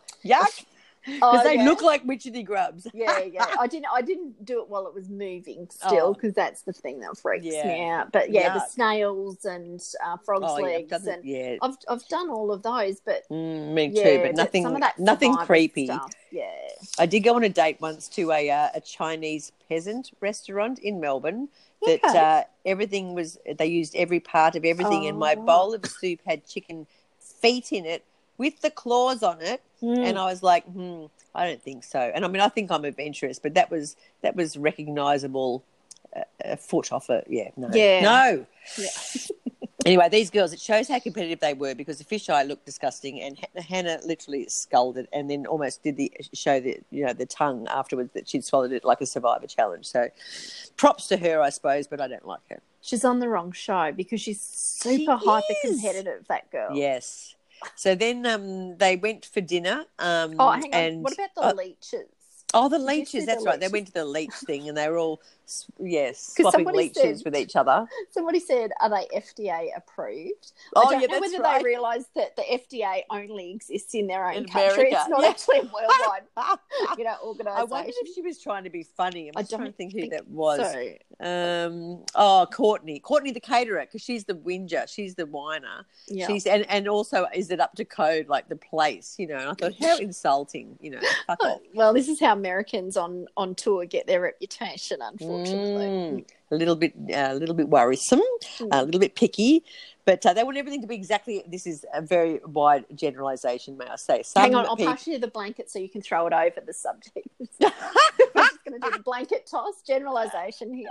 [1.07, 1.19] yuck!
[1.21, 1.63] oh, Because they yeah.
[1.63, 2.87] look like witchetty grubs.
[2.93, 3.45] yeah, yeah.
[3.59, 3.87] I didn't.
[3.93, 6.13] I didn't do it while it was moving still Oh.
[6.13, 7.67] because that's the thing that freaks Yeah.
[7.67, 8.11] me out.
[8.11, 11.55] But yeah, the snails and uh, frogs' Oh, legs it- and yeah.
[11.61, 14.81] I've I've done all of those, but Mm, me yeah, too, but nothing, some of
[14.81, 15.85] that nothing creepy.
[15.85, 16.11] Stuff.
[16.31, 16.51] Yeah,
[16.99, 20.99] I did go on a date once to a uh, a Chinese peasant restaurant in
[20.99, 21.49] Melbourne.
[21.85, 25.43] That uh, everything was they used every part of everything, and my Oh.
[25.45, 26.85] bowl of soup had chicken
[27.19, 28.03] feet in it
[28.39, 29.99] with the claws on it, Mm.
[30.09, 31.99] and I was like, hmm, I don't think so.
[31.99, 35.63] And I mean, I think I'm adventurous, but that was that was recognisable.
[36.15, 38.01] Uh, a foot off it, yeah, no, Yeah.
[38.01, 38.45] no.
[38.77, 38.87] Yeah.
[39.85, 43.39] Anyway, these girls, it shows how competitive they were because the fisheye looked disgusting, and
[43.39, 47.25] Ha- Hannah literally sculled it, and then almost did the show the you know the
[47.25, 49.85] tongue afterwards that she'd swallowed it like a survivor challenge.
[49.85, 50.09] So,
[50.75, 52.59] props to her, I suppose, but I don't like her.
[52.81, 56.25] she's on the wrong show because she's super She hyper competitive.
[56.27, 56.75] That girl.
[56.75, 57.35] Yes.
[57.75, 59.85] So then um, they went for dinner.
[59.99, 60.79] Um, Oh, hang on.
[60.79, 62.07] and, what about the uh, leeches?
[62.53, 63.25] Oh, the Did you see leeches.
[63.25, 63.59] the That's right.
[63.59, 65.21] They went to the leech thing, and they were all
[65.79, 67.87] yes swapping somebody leeches said- with each other.
[68.11, 71.59] Somebody said, "Are they FDA approved?" Oh, I don't yeah, know that's whether right.
[71.59, 74.91] they realise that the FDA only exists in their own In country.
[74.91, 75.29] America, It's not yeah.
[75.29, 76.23] actually worldwide,
[76.97, 77.69] you know, I organisation.
[77.69, 79.27] wondered if she was trying to be funny.
[79.29, 80.59] I'm I just trying to don't think who that was.
[80.59, 85.85] So, Um, oh, Courtney, Courtney the caterer, because she's the whinger, she's the whiner.
[86.07, 86.27] yeah.
[86.27, 89.37] She's and and also is it up to code like the place, you know?
[89.37, 90.99] And I thought how insulting, you know?
[91.27, 91.59] Fuck off.
[91.73, 95.38] well, this is how Americans on on tour get their reputation, unfortunately.
[95.38, 98.21] Mm, a little bit, uh, a little bit worrisome,
[98.71, 99.63] a little bit picky,
[100.09, 101.43] but uh, they want everything to be exactly.
[101.47, 104.23] This is a very wide generalisation, may I say?
[104.23, 106.73] Some Hang on, I'll pass you the blanket so you can throw it over the
[106.73, 107.27] subject.
[107.59, 110.89] We're just going to do the blanket toss generalisation here.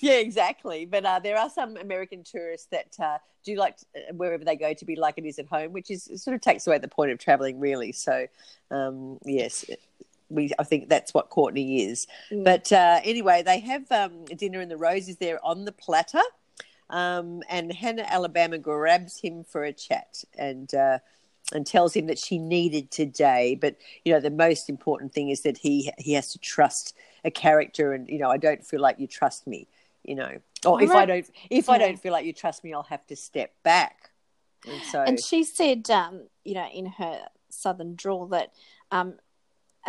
[0.00, 0.84] yeah, exactly.
[0.84, 4.72] But uh, there are some American tourists that uh, do like uh, wherever they go
[4.72, 7.10] to be like it is at home, which is sort of takes away the point
[7.10, 7.90] of traveling, really.
[7.90, 8.28] So,
[8.70, 9.64] um, yes,
[10.30, 12.06] we I think that's what Courtney is.
[12.30, 12.44] Mm.
[12.44, 16.22] But uh, anyway, they have um, dinner, and the roses there on the platter.
[16.88, 20.98] Um, and Hannah Alabama grabs him for a chat and uh,
[21.52, 23.56] and tells him that she needed today.
[23.60, 27.30] But you know, the most important thing is that he he has to trust a
[27.30, 29.68] character, and you know, I don't feel like you trust me.
[30.04, 32.82] You know, or if I don't if I don't feel like you trust me, I'll
[32.84, 34.10] have to step back.
[34.66, 38.52] And so, And she said, um, you know, in her southern drawl that
[38.90, 39.14] um,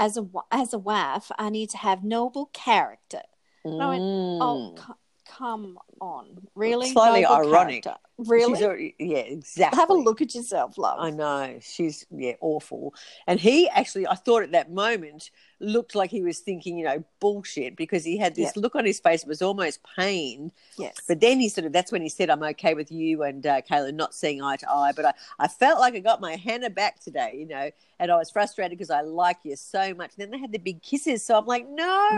[0.06, 3.22] as a as a wife, I need to have noble character.
[3.66, 4.02] I went,
[4.42, 4.76] Oh, Mm.
[4.76, 6.92] co- come on, really?
[6.92, 7.84] Slightly ironic.
[7.84, 8.02] character?
[8.18, 8.64] Really?
[8.64, 9.80] Already, yeah, exactly.
[9.80, 11.00] Have a look at yourself, love.
[11.00, 12.94] I know she's yeah awful,
[13.26, 17.04] and he actually I thought at that moment looked like he was thinking you know
[17.20, 20.96] bullshit because he had this look on his face it was almost pain, yes.
[21.08, 23.62] but then he sort of that's when he said I'm okay with you and uh,
[23.62, 26.70] Kayla not seeing eye to eye, but I I felt like I got my Hannah
[26.70, 30.12] back today, you know, and I was frustrated because I like you so much.
[30.18, 32.10] And then they had the big kisses, so I'm like no.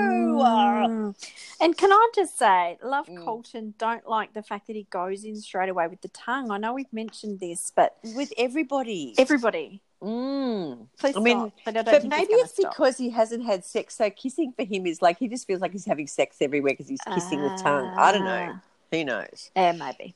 [0.87, 1.15] Mm.
[1.61, 3.23] And can I just say, love Mm.
[3.23, 3.72] Colton.
[3.77, 6.51] Don't like the fact that he goes in straight away with the tongue.
[6.51, 9.13] I know we've mentioned this, but with everybody.
[9.17, 10.87] everybody, Mm.
[10.99, 11.53] please I mean, stop.
[11.65, 12.71] But, I don't But think maybe it's stop.
[12.73, 13.95] because he hasn't had sex.
[13.95, 16.89] So kissing for him is like he just feels like he's having sex everywhere because
[16.89, 17.87] he's kissing the tongue.
[17.97, 18.51] I don't know.
[18.55, 18.61] Ah.
[18.91, 19.49] Who knows?
[19.55, 20.13] Yeah, maybe.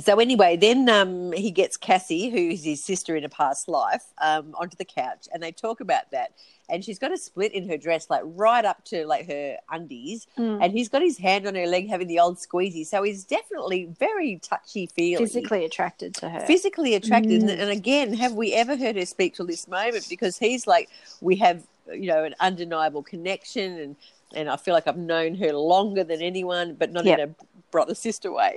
[0.00, 4.02] So anyway, then um, he gets Cassie, who is his sister in a past life,
[4.20, 6.32] um, onto the couch, and they talk about that.
[6.68, 10.26] And she's got a split in her dress, like right up to like her undies,
[10.36, 10.64] Mm.
[10.64, 12.84] and he's got his hand on her leg, having the old squeezy.
[12.84, 16.40] So he's definitely very touchy feely, Physically attracted to her.
[16.40, 17.42] physically attracted.
[17.42, 17.50] Mm.
[17.50, 20.06] And, and again, have we ever heard her speak till this moment?
[20.08, 20.88] Because he's like,
[21.20, 23.96] we have, you know, an undeniable connection, and
[24.34, 27.18] and I feel like I've known her longer than anyone, but not Yep.
[27.20, 27.34] in a
[27.74, 28.56] brother sister way.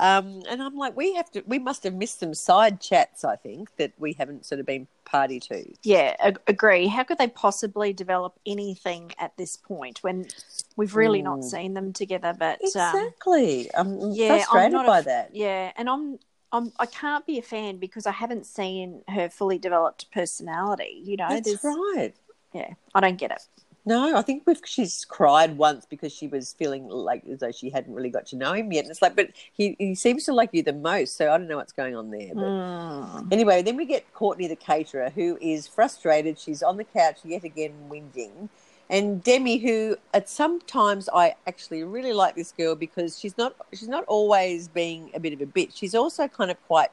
[0.00, 3.24] Um, and I'm like, we have to, we must have missed some side chats.
[3.24, 5.64] I think that we haven't sort of been party to.
[5.84, 6.88] Yeah, ag- agree.
[6.88, 10.26] How could they possibly develop anything at this point when
[10.74, 11.44] we've really not Mm.
[11.44, 12.34] seen them together?
[12.36, 13.70] But um, Exactly.
[13.74, 15.30] I'm yeah, I'm frustrated not a by that.
[15.32, 16.18] yeah, and I'm.
[16.52, 21.02] I'm, I can't be a fan because I haven't seen her fully developed personality.
[21.04, 22.12] You know, That's right.
[22.54, 23.42] yeah, I don't get it.
[23.86, 27.70] No, I think we've, she's cried once because she was feeling like as though she
[27.70, 28.82] hadn't really got to know him yet.
[28.84, 31.46] And it's like, but he, he seems to like you the most, so I don't
[31.46, 32.34] know what's going on there.
[32.34, 33.32] But Mm.
[33.32, 36.38] anyway, then we get Courtney, the caterer, who is frustrated.
[36.38, 38.48] She's on the couch yet again, whinging.
[38.90, 43.88] And Demi, who at sometimes I actually really like this girl because she's not she's
[43.88, 45.76] not always being a bit of a bitch.
[45.76, 46.90] She's also kind of quite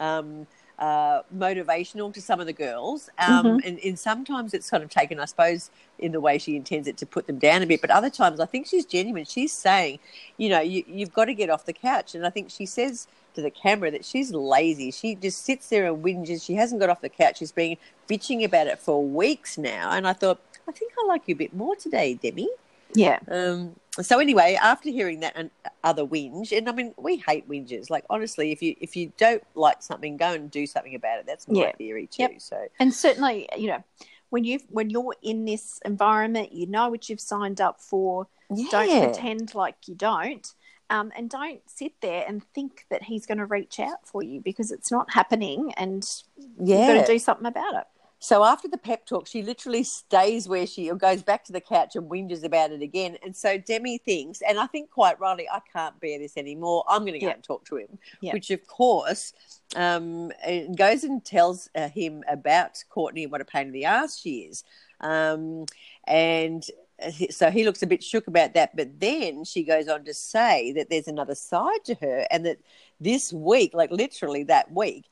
[0.00, 0.46] um,
[0.78, 5.20] uh, motivational to some of the girls, um, and, and sometimes it's kind of taken,
[5.20, 7.80] I suppose, in the way she intends it to put them down a bit.
[7.80, 9.24] But other times, I think she's genuine.
[9.24, 10.00] She's saying,
[10.36, 13.06] you know, you, you've got to get off the couch, and I think she says
[13.34, 14.90] to the camera that she's lazy.
[14.90, 16.44] She just sits there and whinges.
[16.44, 17.38] She hasn't got off the couch.
[17.38, 17.76] She's been
[18.08, 21.38] bitching about it for weeks now, and I thought, I think I like you a
[21.38, 22.48] bit more today, Demi.
[22.94, 25.50] Yeah, Um, so anyway, after hearing that and
[25.82, 27.90] other whinge, and I mean, we hate whinges.
[27.90, 31.26] Like honestly, if you if you don't like something, go and do something about it.
[31.26, 31.72] That's my Yeah.
[31.72, 32.22] theory too.
[32.22, 32.40] Yep.
[32.40, 33.84] So and certainly, you know,
[34.30, 38.26] when you when you're in this environment, you know what you've signed up for.
[38.50, 40.52] yeah, Don't pretend like you don't.
[40.90, 44.40] Um, and don't sit there and think that he's going to reach out for you
[44.40, 47.00] because it's not happening and you've got yeah.
[47.00, 47.84] to do something about it.
[48.24, 51.60] So after the pep talk, she literally stays where she or goes back to the
[51.60, 53.18] couch and whinges about it again.
[53.22, 56.84] And so Demi thinks, and I think quite rightly, I can't bear this anymore.
[56.88, 57.34] I'm going to go Yeah.
[57.34, 57.98] and talk to him.
[58.22, 58.32] Yeah.
[58.32, 59.34] Which, of course,
[59.76, 60.32] um,
[60.74, 64.38] goes and tells uh, him about Courtney and what a pain in the ass she
[64.38, 64.64] is.
[65.02, 65.66] Um,
[66.06, 66.64] and
[67.04, 68.74] uh, so he looks a bit shook about that.
[68.74, 72.56] But then she goes on to say that there's another side to her, and that
[72.98, 75.04] this week, like literally that week,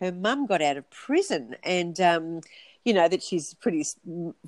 [0.00, 2.40] her mum got out of prison, and um,
[2.84, 3.84] you know that she's pretty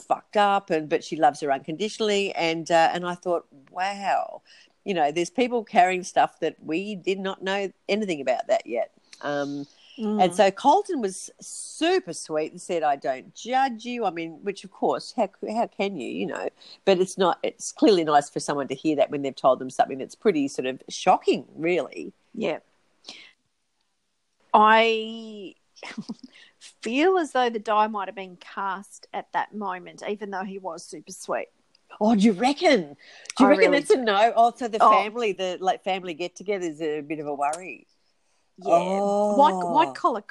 [0.01, 2.33] fucked up, and but she loves her unconditionally.
[2.35, 4.43] And uh, and I thought, wow,
[4.85, 8.93] you know, there's people carrying stuff that we did not know anything about that yet.
[9.21, 9.67] Um,
[9.99, 10.19] Mm.
[10.19, 14.63] and so Colton was super sweet and said, "I don't judge you." I mean, which
[14.65, 16.49] of course, how how can you, you know?
[16.85, 17.39] But it's not.
[17.43, 20.49] It's clearly nice for someone to hear that when they've told them something that's pretty
[20.49, 22.13] sort of shocking, really.
[22.35, 22.59] Yeah.
[24.55, 25.55] I
[26.59, 30.59] feel as though the die might have been cast at that moment, even though he
[30.59, 31.49] was super sweet.
[32.01, 32.97] Oh, do you reckon?
[33.37, 34.33] Do you I reckon really it's a no?
[34.35, 34.91] Oh, so the Oh.
[34.91, 37.87] family, the like family get together is a bit of a worry.
[38.59, 38.73] Yeah.
[38.75, 39.37] Oh.
[39.37, 39.55] White,
[39.87, 40.23] white collar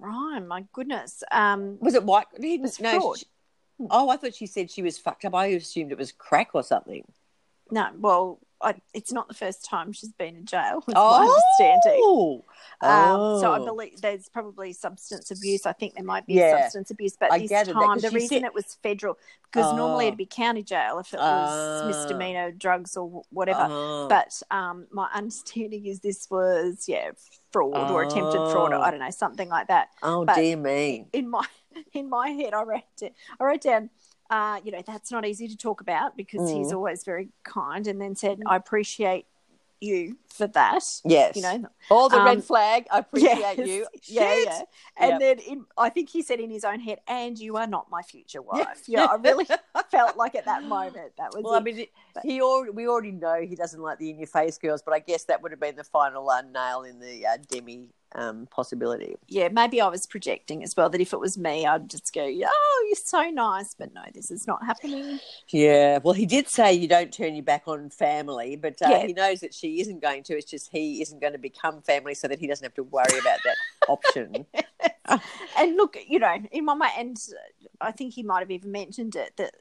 [0.00, 1.22] crime, my goodness.
[1.30, 2.26] Um, Was it white?
[2.38, 3.18] He It was no, fraud.
[3.18, 3.26] she-
[3.90, 5.34] oh, I thought she said she was fucked up.
[5.34, 7.04] I assumed it was crack or something.
[7.70, 11.18] no, well, I, it's not the first time she's been in jail, is my
[11.60, 12.00] understanding.
[12.02, 12.44] Oh,
[12.80, 13.64] Um, so I Oh.
[13.66, 15.66] believe there's probably substance abuse.
[15.66, 16.62] I think there might be Yeah.
[16.62, 20.06] substance abuse, but I this time that, the reason said- it was federal because normally
[20.06, 20.08] Oh.
[20.08, 21.86] it'd be county jail if it was Ah.
[21.86, 23.66] misdemeanor drugs or whatever.
[23.70, 24.08] Oh.
[24.08, 27.10] But um, my understanding is this was yeah
[27.52, 28.80] fraud or attempted fraud or Oh.
[28.82, 29.90] I don't know something like that.
[30.02, 31.06] oh but- dear me.
[31.12, 31.44] In my
[31.92, 33.90] in my head, I wrote it, I wrote down.
[34.30, 36.76] Uh, you know that's not easy to talk about because he's Mm.
[36.76, 39.26] always very kind, and then said, "I appreciate
[39.80, 41.36] you for that." Yes.
[41.36, 42.86] You know, all the um, red flag.
[42.90, 43.58] I appreciate Yes.
[43.68, 43.86] you.
[44.08, 44.46] Yeah, Shit.
[44.46, 44.60] yeah.
[44.96, 45.20] And Yep.
[45.20, 48.02] then in, I think he said in his own head, "And you are not my
[48.02, 49.44] future wife." Yeah, I really
[49.90, 51.44] felt like at that moment that was.
[51.44, 54.82] Well, I mean, But- he already, we already know he doesn't like the in-your-face girls,
[54.82, 57.90] but I guess that would have been the final uh, nail in the uh, Demi
[58.16, 59.14] um, possibility.
[59.28, 60.88] yeah, maybe I was projecting as well.
[60.90, 64.30] That if it was me, I'd just go, "Oh, you're so nice," but no, this
[64.30, 65.20] is not happening.
[65.48, 69.06] Yeah, well, he did say you don't turn your back on family, but uh, Yeah.
[69.06, 70.34] he knows that she isn't going to.
[70.36, 73.18] It's just he isn't going to become family, so that he doesn't have to worry
[73.20, 73.56] about that
[73.88, 74.46] option.
[75.58, 77.16] And look, you know, in my mind, and
[77.80, 79.54] I think he might have even mentioned it that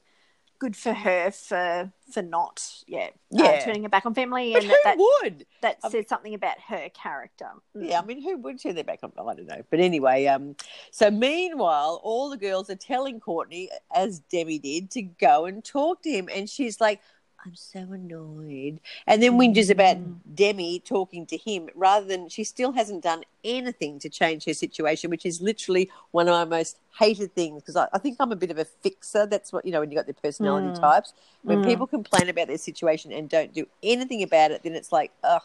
[0.59, 3.09] good for her for for not, yeah, uh,
[3.43, 3.65] Yeah.
[3.65, 5.45] turning her back on family, But and who that would?
[5.61, 7.49] that I says something about her character.
[7.75, 7.89] Mm.
[7.89, 9.11] Yeah, I mean, who would turn their back on?
[9.17, 9.63] I don't know.
[9.69, 10.55] But anyway, um,
[10.91, 16.03] so meanwhile, all the girls are telling Courtney, as Demi did, to go and talk
[16.03, 17.01] to him, and she's like,
[17.45, 18.79] I'm so annoyed.
[19.05, 20.15] And then whinges about Mm.
[20.33, 25.11] Demi talking to him rather than she still hasn't done anything to change her situation,
[25.11, 28.35] which is literally one of my most hated things because I, I think I'm a
[28.35, 29.27] bit of a fixer.
[29.27, 30.81] That's what, you know, when you've got the personality Mm.
[30.81, 31.13] types.
[31.43, 31.65] When Mm.
[31.65, 35.43] people complain about their situation and don't do anything about it, then it's like, ugh,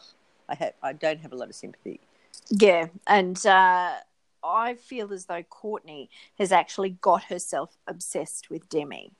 [0.49, 1.99] I, have, I don't have a lot of sympathy.
[2.49, 3.93] Yeah, and uh,
[4.43, 6.09] I feel as though Courtney
[6.39, 9.11] has actually got herself obsessed with Demi.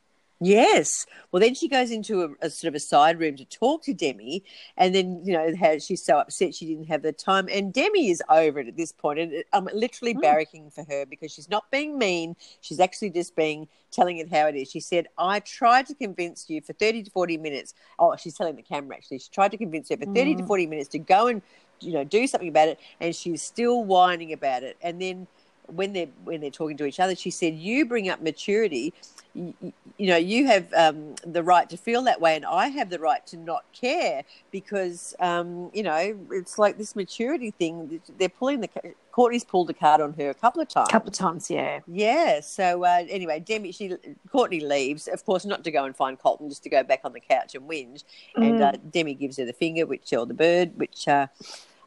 [0.43, 1.05] Yes.
[1.31, 3.93] Well, then she goes into a, a sort of a side room to talk to
[3.93, 4.43] Demi,
[4.75, 8.09] and then you know how she's so upset she didn't have the time, and Demi
[8.09, 10.21] is over it at this point, and I'm literally Mm.
[10.21, 14.47] barracking for her because she's not being mean; she's actually just being telling it how
[14.47, 14.71] it is.
[14.71, 18.55] She said, "I tried to convince you for thirty to forty minutes." Oh, she's telling
[18.55, 19.19] the camera actually.
[19.19, 20.47] She tried to convince her for thirty to Mm.
[20.47, 21.43] forty minutes to go and
[21.81, 25.27] you know do something about it, and she's still whining about it, and then.
[25.67, 28.93] When they're when they're talking to each other, she said, "You bring up maturity.
[29.33, 29.53] You,
[30.01, 32.97] you know you have um, the right to feel that way and i have the
[32.97, 38.61] right to not care because um, you know it's like this maturity thing they're pulling
[38.61, 38.69] the
[39.11, 40.87] courtney's pulled a card on her a couple of times.
[40.89, 41.81] A couple of times, yeah.
[41.87, 43.95] yeah so uh, anyway demi she
[44.31, 47.13] courtney leaves of course not to go and find colton just to go back on
[47.13, 48.03] the couch and whinge.
[48.35, 51.27] And uh, demi gives her the finger which or the bird which uh,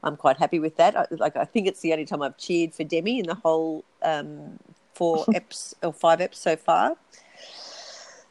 [0.05, 2.73] i'm quite happy with that I, like i think it's the only time i've cheered
[2.73, 4.59] for demi in the whole um,
[4.95, 6.97] four eps or five eps so far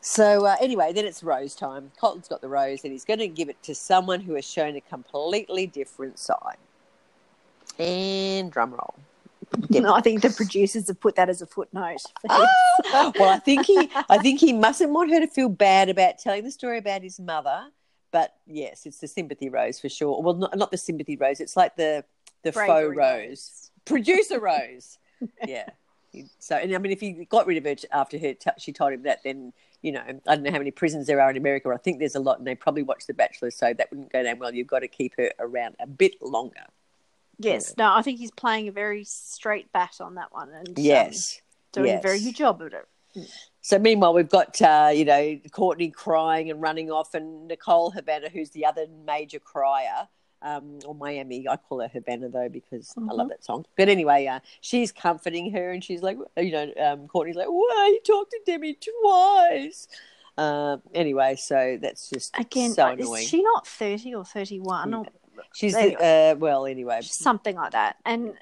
[0.05, 1.89] so uh, anyway, then it's rose time.
[1.97, 4.75] Colton's got the rose, and he's going to give it to someone who has shown
[4.75, 6.57] a completely different side.
[7.79, 8.95] And drum roll.
[9.93, 12.01] I think the producers have put that as a footnote.
[12.29, 16.43] well, I think he, I think he mustn't want her to feel bad about telling
[16.43, 17.67] the story about his mother.
[18.13, 20.21] But yes, it's the sympathy rose for sure.
[20.21, 21.41] Well, not, not the sympathy rose.
[21.41, 22.05] It's like the
[22.43, 24.99] the Bravery faux rose, producer rose.
[25.47, 25.69] yeah.
[26.37, 28.93] So, and I mean, if he got rid of her after her, t- she told
[28.93, 31.69] him that, then you know, I don't know how many prisons there are in America.
[31.69, 34.21] I think there's a lot, and they probably watch The Bachelor, so that wouldn't go
[34.21, 34.53] down well.
[34.53, 36.65] You've got to keep her around a bit longer.
[37.39, 40.75] Yes, no, I think he's playing a very straight bat on that one and um,
[40.77, 41.41] Yes.
[41.71, 43.27] doing a very good job at it.
[43.65, 48.27] So meanwhile, we've got uh, you know Courtney crying and running off, and Nicole Havana,
[48.29, 50.09] who's the other major crier,
[50.41, 51.47] um, or Miami.
[51.47, 53.65] I call her Havana though because I love that song.
[53.77, 57.91] But anyway, uh, she's comforting her, and she's like, you know, um, Courtney's like, "Why
[57.93, 59.87] you talked to Demi twice?"
[60.37, 63.23] Uh, anyway, so that's just Again, so uh, annoying.
[63.23, 65.05] is she not 30 or 31 or
[65.53, 66.99] she's uh, well, anyway.
[67.03, 67.97] something like that?
[68.03, 68.33] And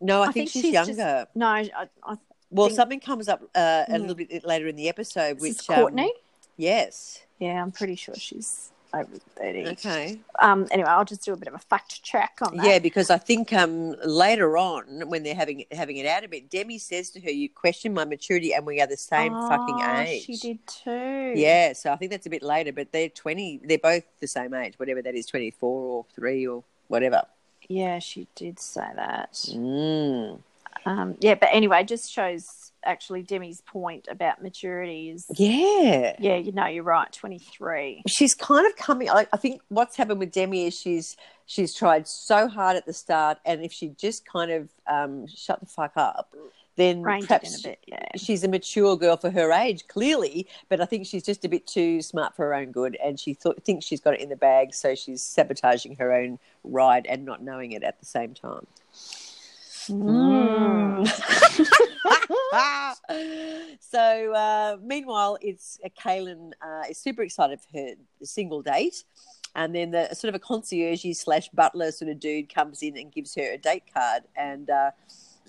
[0.00, 1.26] No, I, I think, think she's, she's just- younger.
[1.34, 1.70] no, I,
[2.02, 2.16] I,
[2.54, 4.00] well, think- something comes up uh, a Mm.
[4.00, 6.04] little bit later in the episode, which is Courtney.
[6.04, 6.10] Um,
[6.56, 7.20] yes.
[7.38, 9.66] yeah, I'm pretty sure she's over 30.
[9.70, 10.20] Okay.
[10.38, 12.64] Um, anyway, I'll just do a bit of a fact check on that.
[12.66, 16.48] Yeah, because I think um, later on, when they're having having it out a bit,
[16.48, 20.00] Demi says to her, "You question my maturity, and we are the same fucking Oh,
[20.00, 21.32] age." She did too.
[21.34, 23.60] Yeah, so I think that's a bit later, but they're twenty.
[23.64, 27.22] They're both the same age, whatever that is, twenty four or three or whatever.
[27.68, 29.32] Yeah, she did say that.
[29.32, 30.38] Mm.
[30.86, 35.26] Um, yeah, but anyway, it just shows actually Demi's point about maturity is.
[35.34, 36.14] Yeah.
[36.18, 37.10] Yeah, you know, you're right.
[37.12, 38.02] 23.
[38.08, 39.08] she's kind of coming.
[39.10, 41.16] I, I think what's happened with Demi is she's
[41.46, 45.60] she's tried so hard at the start, and if she just kind of um, shut
[45.60, 46.34] the fuck up,
[46.76, 47.78] then it perhaps bit.
[47.86, 48.04] Yeah.
[48.16, 50.48] she's a mature girl for her age, clearly.
[50.68, 53.34] But I think she's just a bit too smart for her own good, and she
[53.34, 57.24] thought, thinks she's got it in the bag, so she's sabotaging her own ride and
[57.24, 58.66] not knowing it at the same time.
[59.88, 61.06] Mm.
[63.80, 69.04] so uh, meanwhile, it's uh, Caelynn uh, is super excited for her single date,
[69.54, 73.12] and then the sort of a concierge slash butler sort of dude comes in and
[73.12, 74.90] gives her a date card, and uh,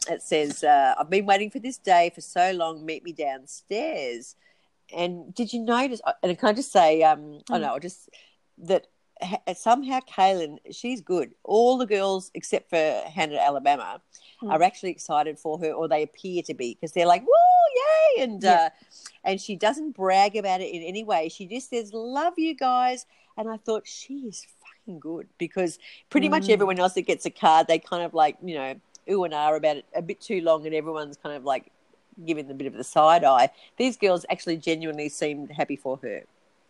[0.09, 2.85] it says, uh, "I've been waiting for this day for so long.
[2.85, 4.35] Meet me downstairs."
[4.95, 6.01] And did you notice?
[6.21, 8.09] And I can I just say, um, oh no, I'll just
[8.59, 8.94] that ha-
[9.55, 11.33] somehow Caelynn, she's good.
[11.43, 14.01] All the girls except for Hannah, Alabama,
[14.41, 14.51] Hmm.
[14.51, 18.23] are actually excited for her, or they appear to be, because they're like, "Woo, yay!"
[18.23, 18.53] And Yeah.
[18.65, 18.69] uh,
[19.23, 21.29] and she doesn't brag about it in any way.
[21.29, 23.05] She just says, "Love you guys,"
[23.37, 26.49] and I thought she is fucking good because pretty much Mm.
[26.49, 28.75] everyone else that gets a card, they kind of like you know
[29.09, 31.71] ooh and ah about it a bit too long, and everyone's kind of like
[32.25, 33.49] giving them a bit of the side eye.
[33.77, 36.23] These girls actually genuinely seemed happy for her,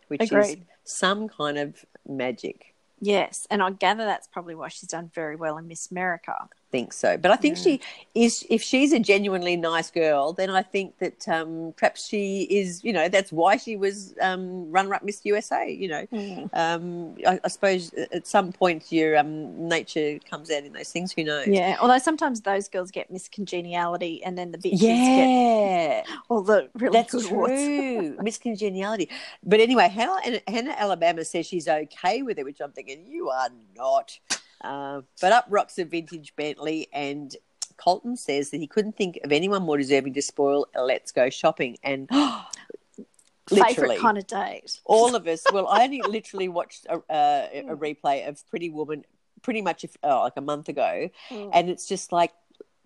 [0.08, 0.66] which is Agreed.
[0.88, 2.74] Some kind of magic.
[3.00, 6.48] Yes, and I gather that's probably why she's done very well in Miss America.
[6.70, 7.16] Think so.
[7.16, 7.80] But I think she
[8.14, 8.44] is.
[8.50, 12.82] If she's a genuinely nice girl, then I think that um, perhaps she is.
[12.84, 15.70] You know, that's why she was um, runner-up Miss USA.
[15.70, 16.50] You know, Mm.
[16.54, 21.12] um, I, I suppose at some point your um, nature comes out in those things.
[21.12, 21.48] Who knows?
[21.48, 26.68] Yeah, although sometimes those girls get miscongeniality, and then the bitches get Yeah, all the
[26.74, 28.16] really that's good true.
[28.22, 29.08] Miscongeniality.
[29.44, 33.48] But anyway, Hannah, Hannah Alabama says she's okay with it, which I'm thinking you are
[33.76, 34.18] not.
[34.62, 37.34] Uh, but up rocks a vintage Bentley, and
[37.76, 41.28] Colton says that he couldn't think of anyone more deserving to spoil a Let's Go
[41.30, 41.76] shopping.
[41.82, 42.08] And
[43.50, 44.80] literally, Favorite kind of date.
[44.84, 45.42] all of us.
[45.52, 49.04] Well, I only literally watched a, uh, a replay of Pretty Woman
[49.42, 51.50] pretty much if, oh, like a month ago, Mm.
[51.52, 52.32] and it's just like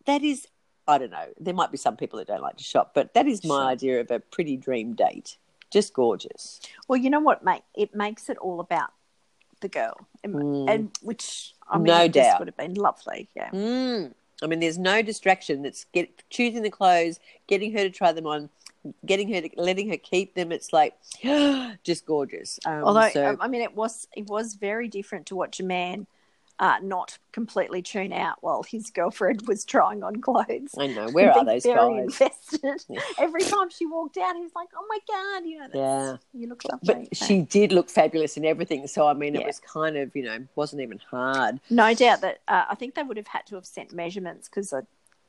[0.07, 0.47] that is.
[0.89, 1.27] I don't know.
[1.39, 3.65] There might be some people that don't like to shop, but that is my Sure.
[3.67, 5.37] idea of a pretty dream date.
[5.71, 6.59] Just gorgeous.
[6.89, 7.63] Well, you know what, mate?
[7.77, 8.91] It makes it all about
[9.61, 9.95] the girl,
[10.25, 10.71] and, Mm.
[10.71, 12.39] and which I mean, No this doubt.
[12.41, 13.29] would have been lovely.
[13.37, 13.51] Yeah.
[13.51, 14.13] Mm.
[14.43, 15.63] I mean, there's no distraction.
[15.63, 18.49] That's get choosing the clothes, getting her to try them on,
[19.05, 20.51] getting her to letting her keep them.
[20.51, 20.95] It's like
[21.85, 22.59] just gorgeous.
[22.65, 25.65] Um, Although so, um, I mean, it was it was very different to watch a
[25.65, 26.07] man
[26.61, 30.75] uh, not completely tune out while his girlfriend was trying on clothes.
[30.79, 32.21] I know where are those very guys?
[32.21, 32.85] invested.
[32.89, 33.01] Yeah.
[33.19, 36.17] Every time she walked out, he was like, "Oh my god, you know, Yeah.
[36.33, 38.87] you look lovely." But she did look fabulous in everything.
[38.87, 39.47] So I mean, it Yeah.
[39.47, 41.61] was kind of you know wasn't even hard.
[41.71, 44.73] no doubt that uh, I think they would have had to have sent measurements because
[44.73, 44.81] I,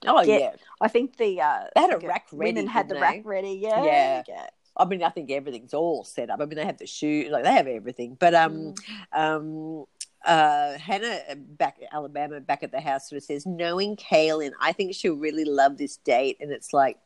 [0.05, 0.37] Oh Yeah.
[0.37, 0.51] yeah.
[0.81, 3.01] I think the uh, They had a rack ready, Women had the they?
[3.01, 3.51] rack ready.
[3.53, 4.23] Yeah, Yeah.
[4.27, 4.47] yeah.
[4.75, 6.41] I mean, I think everything's all set up.
[6.41, 8.15] I mean, they have the shoe, like they have everything.
[8.19, 8.75] But um, Mm.
[9.13, 9.85] um,
[10.25, 14.71] uh, Hannah back back Alabama back at the house sort of says, knowing Caelynn, I
[14.73, 16.37] think she'll really love this date.
[16.39, 16.97] And it's like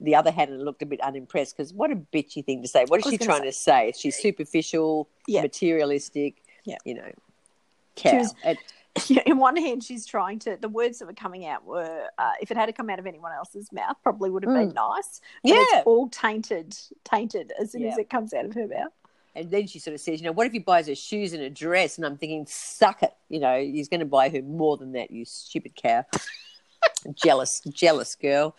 [0.00, 2.84] the other Hannah looked a bit unimpressed because what a bitchy thing to say.
[2.86, 3.92] What is she trying to say?
[3.96, 5.42] She's superficial, Yeah.
[5.42, 6.42] materialistic.
[6.64, 6.76] Yeah.
[6.84, 7.10] you know,
[7.96, 8.18] cow.
[8.18, 8.58] was- And-
[9.26, 10.56] in one hand, she's trying to.
[10.58, 13.06] The words that were coming out were, uh, if it had to come out of
[13.06, 15.20] anyone else's mouth, probably would have been nice.
[15.42, 15.56] But Yeah.
[15.60, 18.92] it's all tainted, tainted as soon as it comes out of her mouth.
[19.36, 21.42] And then she sort of says, you know, what if he buys her shoes and
[21.42, 21.96] a dress?
[21.96, 23.12] And I'm thinking, suck it.
[23.28, 26.04] You know, he's going to buy her more than that, you stupid cow.
[27.14, 28.56] jealous, jealous girl.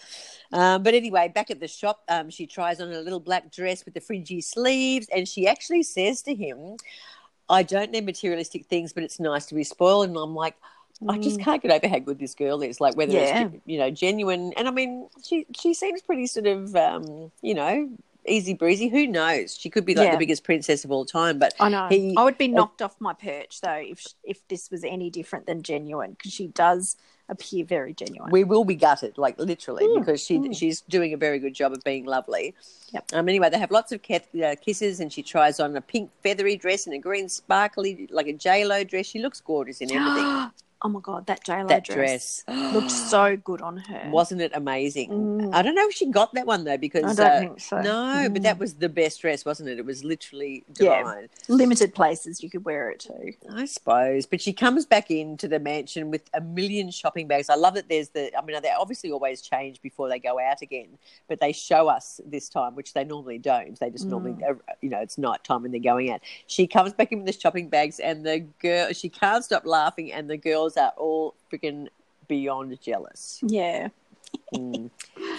[0.53, 3.83] Um, but anyway, back at the shop, um, she tries on a little black dress
[3.85, 5.07] with the fringy sleeves.
[5.13, 6.77] And she actually says to him,
[7.49, 10.09] I don't need materialistic things, but it's nice to be spoiled.
[10.09, 10.55] And I'm like,
[11.07, 12.81] I just can't get over how good this girl is.
[12.81, 13.49] Like whether Yeah.
[13.49, 17.53] it's you know genuine, and I mean she she seems pretty sort of um, you
[17.53, 17.89] know
[18.27, 18.87] easy breezy.
[18.89, 19.57] Who knows?
[19.57, 20.11] She could be like Yeah.
[20.11, 21.39] the biggest princess of all time.
[21.39, 21.87] But I know.
[21.89, 25.45] He- I would be knocked off my perch though if if this was any different
[25.45, 26.95] than genuine because she does
[27.29, 28.31] appear very genuine.
[28.31, 30.55] we will be gutted, like literally, Mm, because she mm.
[30.55, 32.55] she's doing a very good job of being lovely.
[32.93, 33.05] Yep.
[33.13, 33.27] Um.
[33.27, 36.55] Anyway, they have lots of cat, uh, kisses, and she tries on a pink feathery
[36.55, 39.07] dress and a green sparkly like a J Lo dress.
[39.07, 40.51] She looks gorgeous in everything.
[40.81, 44.09] oh my god, that that dress, dress looked so good on her.
[44.11, 45.09] Wasn't it amazing?
[45.09, 45.53] Mm.
[45.53, 47.81] I don't know if she got that one though, because I don't uh, think so.
[47.81, 48.43] no, but Mm.
[48.43, 49.79] that was the best dress, wasn't it?
[49.79, 50.99] It was literally Yeah.
[50.99, 51.29] divine.
[51.47, 53.33] limited places you could wear it to.
[53.49, 54.25] I suppose.
[54.25, 57.49] But she comes back into the mansion with a million shopping bags.
[57.49, 60.61] I love that there's the, I mean, they obviously always change before they go out
[60.61, 60.97] again,
[61.27, 63.79] but they show us this time, which they normally don't.
[63.79, 64.51] They just normally, Mm.
[64.51, 66.21] uh, you know, it's night time when they're going out.
[66.47, 70.11] She comes back in with the shopping bags and the girl, she can't stop laughing,
[70.11, 71.87] and the girls are all freaking
[72.27, 73.39] beyond jealous.
[73.41, 73.89] Yeah.
[74.53, 74.89] Mm.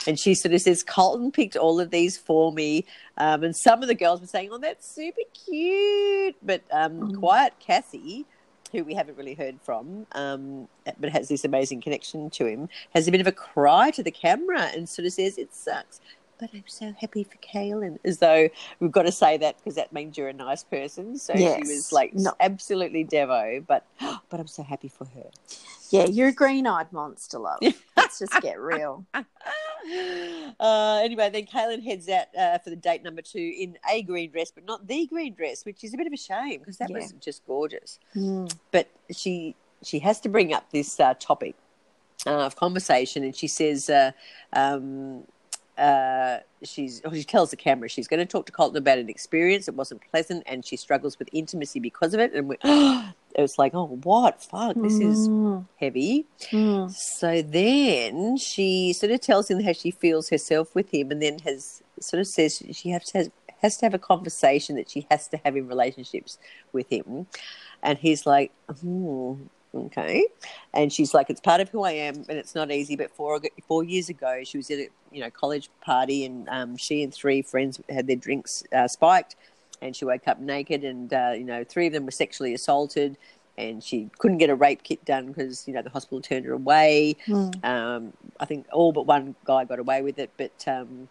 [0.06, 2.86] And she sort of says, Colton picked all of these for me.
[3.18, 6.36] Um, and some of the girls were saying, oh, that's super cute.
[6.42, 7.18] But um, Mm.
[7.18, 8.24] Quiet Cassie,
[8.72, 10.68] who we haven't really heard from, um,
[10.98, 14.10] but has this amazing connection to him, has a bit of a cry to the
[14.10, 16.00] camera and sort of says, it sucks.
[16.39, 19.93] But I'm so happy for Caelynn, as though we've got to say that because that
[19.93, 21.18] means you're a nice person.
[21.18, 22.32] So she was like No.
[22.39, 23.84] absolutely devo, but
[24.30, 25.30] but I'm so happy for her.
[25.91, 27.61] Yeah, you're a green eyed monster, love.
[27.97, 29.05] Let's just get real.
[29.14, 34.30] uh, anyway, then Caelynn heads out uh, for the date number two in a green
[34.30, 36.91] dress, but not the green dress, which is a bit of a shame because that
[36.91, 36.99] Yeah.
[36.99, 37.99] was just gorgeous.
[38.14, 38.55] Mm.
[38.70, 41.55] But she she has to bring up this uh, topic
[42.26, 43.91] uh, of conversation, and she says.
[43.91, 44.12] Uh,
[44.53, 45.24] um,
[45.78, 49.08] uh, she's oh, she tells the camera she's going to talk to Colton about an
[49.08, 49.68] experience.
[49.68, 52.32] It wasn't pleasant, and she struggles with intimacy because of it.
[52.34, 54.42] And we, it was like, oh, what?
[54.42, 55.66] Fuck, this is Mm.
[55.80, 56.26] heavy.
[56.50, 56.90] Mm.
[56.90, 61.38] So then she sort of tells him how she feels herself with him, and then
[61.40, 63.30] has sort of says she has to,
[63.62, 66.38] has to have a conversation that she has to have in relationships
[66.72, 67.26] with him.
[67.82, 69.34] And he's like, hmm,
[69.74, 70.26] okay.
[70.74, 72.96] And she's like, it's part of who I am, and it's not easy.
[72.96, 76.76] But four four years ago, she was at a you know college party, and um,
[76.76, 79.36] she and three friends had their drinks uh, spiked,
[79.82, 83.16] and she woke up naked, and uh, you know three of them were sexually assaulted
[83.58, 86.52] and she couldn't get a rape kit done because you know the hospital turned her
[86.52, 87.16] away.
[87.26, 87.64] Mm.
[87.64, 91.08] Um, I think all but one guy got away with it, but um,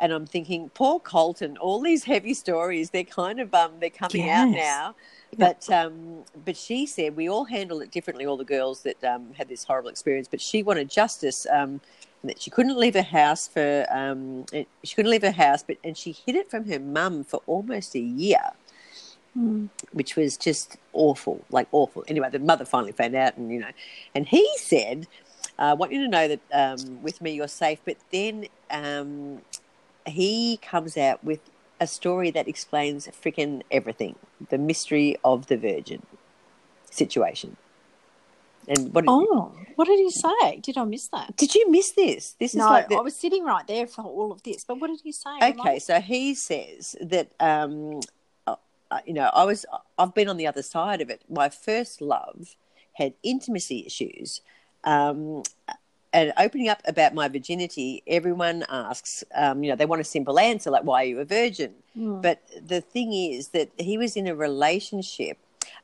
[0.00, 4.28] and I'm thinking, poor Colton, all these heavy stories, they're kind of um, they're coming
[4.30, 4.94] out now.
[5.38, 8.26] But um, but she said we all handle it differently.
[8.26, 11.46] All the girls that um, had this horrible experience, but she wanted justice.
[11.50, 11.80] Um,
[12.22, 14.44] and that she couldn't leave her house for um,
[14.84, 17.94] she couldn't leave her house, but and she hid it from her mum for almost
[17.94, 18.52] a year
[19.38, 19.68] Mm.
[19.92, 22.02] which was just awful, like awful.
[22.08, 23.70] Anyway, the mother finally found out, and you know,
[24.12, 25.06] and he said,
[25.56, 29.40] "I want you to know that um, with me you're safe." But then um,
[30.06, 31.40] he comes out with
[31.80, 34.16] a story that explains freaking everything:
[34.50, 36.04] the mystery of the Virgin
[36.90, 37.56] situation.
[38.68, 40.60] And what Oh, what did he say?
[40.62, 41.36] Did I miss that?
[41.36, 42.36] did you miss this?
[42.38, 44.64] This is like the, I was sitting right there for all of this.
[44.64, 45.30] But what did he say?
[45.40, 48.00] I- Okay, so he says that um,
[48.46, 48.56] uh,
[48.90, 49.64] uh, you know I was
[49.98, 51.22] I've been on the other side of it.
[51.28, 52.54] My first love
[52.94, 54.42] had intimacy issues,
[54.84, 55.42] um,
[56.12, 60.38] and opening up about my virginity, everyone asks, um, you know, they want a simple
[60.38, 62.22] answer like, "Why are you a virgin?" Mm.
[62.22, 65.38] But the thing is that he was in a relationship.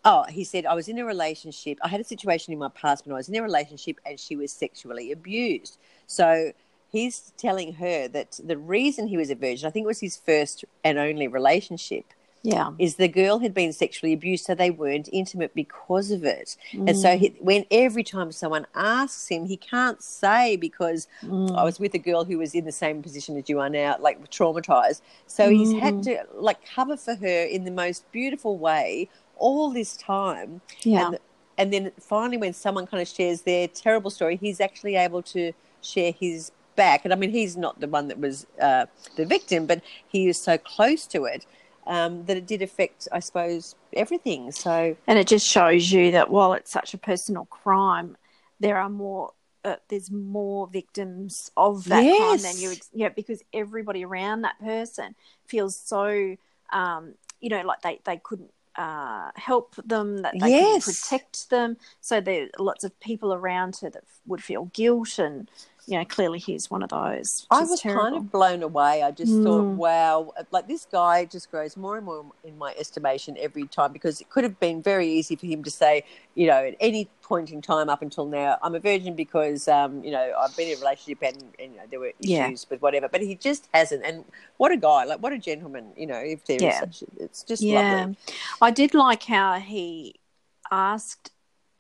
[0.05, 1.79] Oh, he said, I was in a relationship.
[1.83, 4.37] I had a situation in my past when I was in a relationship and she
[4.37, 5.79] was sexually abused.
[6.07, 6.53] So
[6.91, 10.17] he's telling her that the reason he was a virgin, I think it was his
[10.17, 12.05] first and only relationship,
[12.47, 12.71] yeah.
[12.79, 16.57] is the girl had been sexually abused, so they weren't intimate because of it.
[16.73, 16.97] And Mm.
[17.03, 21.57] so he, when every time someone asks him, he can't say because Mm.
[21.57, 23.97] I was with a girl who was in the same position as you are now,
[24.01, 25.01] like traumatized.
[25.27, 25.81] So he's Mm.
[25.81, 30.61] had to like cover for her in the most beautiful way all this time.
[30.83, 31.07] yeah.
[31.09, 31.19] And,
[31.59, 35.53] and then finally, when someone kind of shares their terrible story, he's actually able to
[35.83, 37.05] share his back.
[37.05, 38.85] And I mean, he's not the one that was uh,
[39.17, 41.47] the victim, but he is so close to it
[41.87, 44.53] um, that it did affect, I suppose, everything.
[44.53, 48.17] So And it just shows you that while it's such a personal crime,
[48.61, 49.33] there are more.
[49.65, 55.17] Uh, there's more victims of that crime than you, yeah, because everybody around that person
[55.45, 56.37] feels so,
[56.71, 60.85] um, you know, like they they couldn't uh, help them, that they Yes.
[60.85, 61.77] couldn't protect them.
[62.01, 65.51] So there are lots of people around her that would feel guilt, and
[65.87, 67.47] you know, clearly he's one of those.
[67.51, 69.03] I is was kind of blown away.
[69.05, 69.77] I just thought, Mm.
[69.77, 74.21] wow, like this guy just grows more and more in my estimation every time because
[74.21, 76.03] it could have been very easy for him to say,
[76.35, 80.03] you know, at any point in time up until now, I'm a virgin because, um,
[80.03, 82.51] you know, I've been in a relationship and, and you know, there were issues Yeah.
[82.69, 83.09] with whatever.
[83.09, 84.05] But he just hasn't.
[84.05, 84.25] And
[84.57, 86.81] what a guy, like what a gentleman, you know, if there is Yeah.
[86.81, 87.81] such, it's just Yeah.
[87.93, 88.17] lovely.
[88.61, 90.17] I did like how he
[90.73, 91.31] asked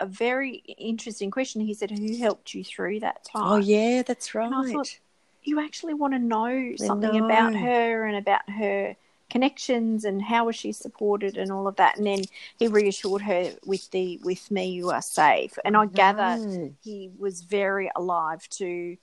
[0.00, 1.60] a very interesting question.
[1.60, 4.50] He said, "Who helped you through that oh, time?" Oh, yeah, that's right.
[4.50, 4.98] thought,
[5.42, 8.96] You actually want to know something about her and about her
[9.30, 11.96] connections and how was she supported and all of that.
[11.96, 12.24] And then
[12.58, 16.74] he reassured her with the "With me, you are safe." And I gather No.
[16.82, 18.96] he was very alive to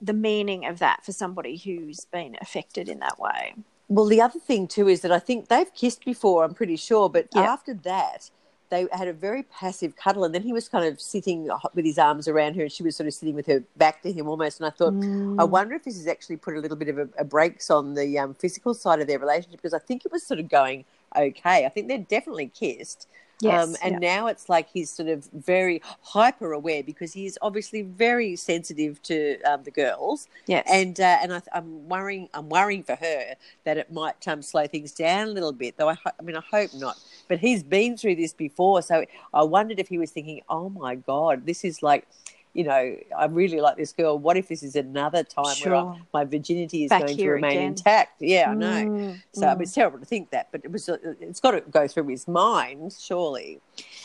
[0.00, 3.54] the meaning of that for somebody who's been affected in that way.
[3.88, 6.44] Well, the other thing too is that I think they've kissed before.
[6.44, 7.42] I'm pretty sure, but Yeah.
[7.42, 8.30] after that,
[8.72, 11.98] they had a very passive cuddle, and then he was kind of sitting with his
[11.98, 14.60] arms around her, and she was sort of sitting with her back to him almost.
[14.60, 15.38] And I thought, Mm.
[15.38, 17.94] I wonder if this has actually put a little bit of a, a brakes on
[17.94, 20.84] the um, physical side of their relationship because I think it was sort of going
[21.14, 21.66] okay.
[21.66, 23.06] I think they'd definitely kissed.
[23.42, 24.16] Yes, um, and yeah.
[24.16, 29.40] now it's like he's sort of very hyper aware because he's obviously very sensitive to
[29.42, 30.64] um, the girls yes.
[30.70, 32.28] and uh, and I, I'm worrying.
[32.34, 33.34] I'm worrying for her
[33.64, 35.76] that it might um, slow things down a little bit.
[35.76, 37.00] Though I, ho- I mean, I hope not.
[37.26, 40.94] But he's been through this before, so I wondered if he was thinking, "Oh my
[40.94, 42.06] God, this is like."
[42.54, 44.18] You know, I really like this girl.
[44.18, 47.50] What if this is another time where I, my virginity is Back going to remain
[47.52, 47.64] again.
[47.68, 48.20] intact?
[48.20, 48.84] Yeah, I know.
[48.84, 49.54] Mm, So I mm.
[49.54, 50.88] mean, it's terrible to think that, but it was.
[50.88, 53.60] uh, It's got to go through his mind, surely.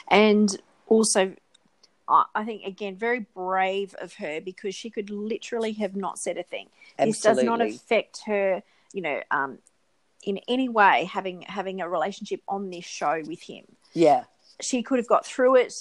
[0.07, 0.55] and
[0.87, 1.33] also
[2.09, 6.43] I think again very brave of her because she could literally have not said a
[6.43, 6.69] thing.
[6.97, 9.57] This does not affect her, you know, um,
[10.23, 13.65] in any way having having a relationship on this show with him.
[13.93, 14.23] Yeah,
[14.61, 15.73] She could have got through it,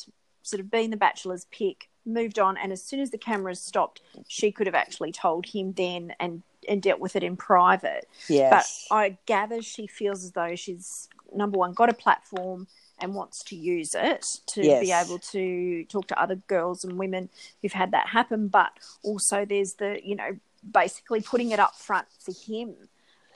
[0.42, 4.02] sort of being the bachelor's pick, moved on, and as soon as the cameras stopped,
[4.28, 8.08] she could have actually told him then and and dealt with it in private.
[8.28, 8.86] yes.
[8.90, 12.66] But I gather she feels as though she's number one got a platform
[12.98, 17.28] and wants to use it to be able to talk to other girls and women
[17.60, 18.48] who've had that happen.
[18.48, 20.38] But also there's the you know
[20.70, 22.74] basically putting it up front for him.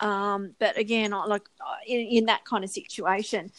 [0.01, 1.43] Um, but again, like
[1.87, 3.53] in, in that kind of situation,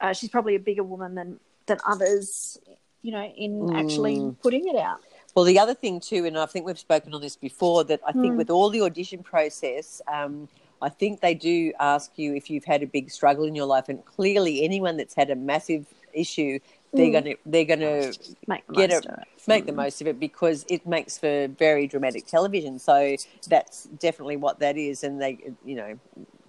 [0.00, 2.58] uh, she's probably a bigger woman than than others.
[3.02, 4.40] You know, in actually Mm.
[4.40, 5.00] putting it out.
[5.34, 8.12] Well, the other thing too, and I think we've spoken on this before, that I
[8.12, 8.36] think Hmm.
[8.36, 10.48] with all the audition process, um,
[10.80, 13.88] I think they do ask you if you've had a big struggle in your life,
[13.88, 16.58] and clearly anyone that's had a massive issue,
[16.92, 17.12] they're Mm.
[17.12, 18.12] gonna they're gonna
[18.46, 19.28] Make the Get most it- of it.
[19.48, 22.78] make the most of it because it makes for very dramatic television.
[22.78, 23.16] So
[23.48, 25.98] that's definitely what that is, and they, you know,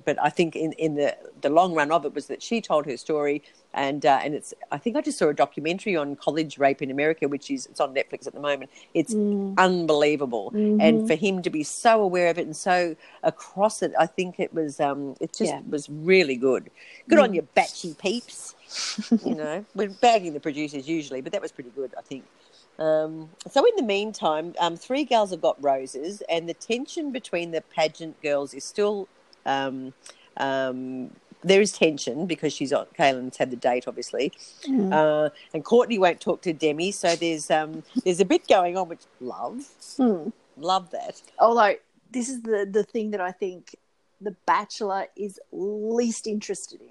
[0.05, 2.85] but I think in, in the the long run of it was that she told
[2.85, 3.43] her story,
[3.73, 6.91] and uh, and it's I think I just saw a documentary on college rape in
[6.91, 8.71] America, which is it's on Netflix at the moment.
[8.93, 9.53] It's Mm.
[9.57, 10.77] unbelievable, Mhm.
[10.79, 14.39] and for him to be so aware of it and so across it, I think
[14.39, 15.61] it was um it just Yeah.
[15.69, 16.69] was really good.
[17.07, 17.35] Good on Mm.
[17.35, 18.55] you, batchy peeps.
[19.25, 22.25] you know, we're bagging the producers usually, but that was pretty good, I think.
[22.79, 27.51] Um, so in the meantime, um, three girls have got roses, and the tension between
[27.51, 29.07] the pageant girls is still
[29.45, 29.93] um,
[30.37, 31.11] um,
[31.43, 34.31] there is tension because she's on Caelynn's had the date, obviously,
[34.65, 34.93] Mm.
[34.93, 36.91] uh, and Courtney won't talk to Demi.
[36.91, 39.57] So there's um, there's a bit going on, which love
[39.97, 40.31] Mm.
[40.57, 41.21] love that.
[41.39, 41.75] Although
[42.11, 43.75] this is the the thing that I think
[44.21, 46.87] the Bachelor is least interested in.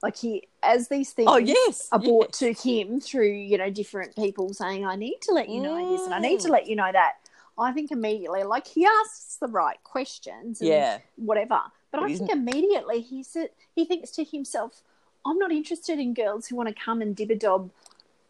[0.00, 2.08] Like he, as these things Oh yes, are yes.
[2.08, 5.76] brought to him through you know different people saying, "I need to let you know
[5.90, 6.52] this and I need to Mm.
[6.52, 7.14] let you know that."
[7.58, 11.60] I think immediately, like he asks the right questions, and Yeah, whatever.
[11.90, 14.82] But But I think immediately he said he thinks to himself,
[15.24, 17.70] "I'm not interested in girls who want to come and dib a dob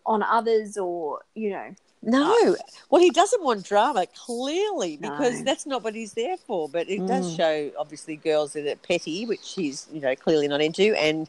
[0.06, 2.56] on others, or you know, no.
[2.90, 5.44] Well, he doesn't want drama clearly because No.
[5.44, 6.68] that's not what he's there for.
[6.68, 7.36] But it does Mm.
[7.36, 11.28] show obviously girls that are petty, which he's you know clearly not into, and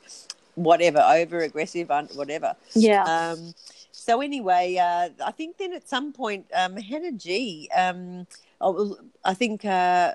[0.56, 2.56] whatever over aggressive, whatever.
[2.76, 3.54] yeah, Um,
[3.92, 7.70] so anyway, uh, I think then at some point, um, Hannah G.
[7.76, 8.28] Um,
[8.62, 10.14] oh, I think uh,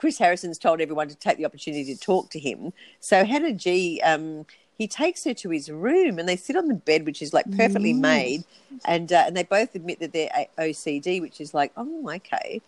[0.00, 2.72] Chris Harrison's told everyone to take the opportunity to talk to him.
[3.00, 4.00] So Hannah G.
[4.02, 4.46] Um,
[4.78, 7.44] he takes her to his room and they sit on the bed, which is like
[7.54, 8.00] perfectly Mm.
[8.00, 8.44] made,
[8.86, 12.62] and uh, and they both admit that they're OCD, which is like, oh, okay.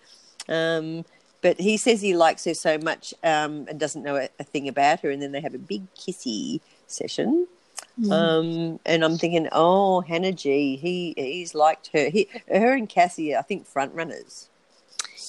[0.46, 1.06] Um,
[1.40, 4.68] but he says he likes her so much um, and doesn't know a, a thing
[4.68, 7.46] about her, and then they have a big kissy session.
[7.98, 8.12] Mm.
[8.12, 12.10] Um, and I'm thinking, oh, Hannah G, he he's liked her.
[12.10, 14.50] He, her and Cassie, are, I think, front runners.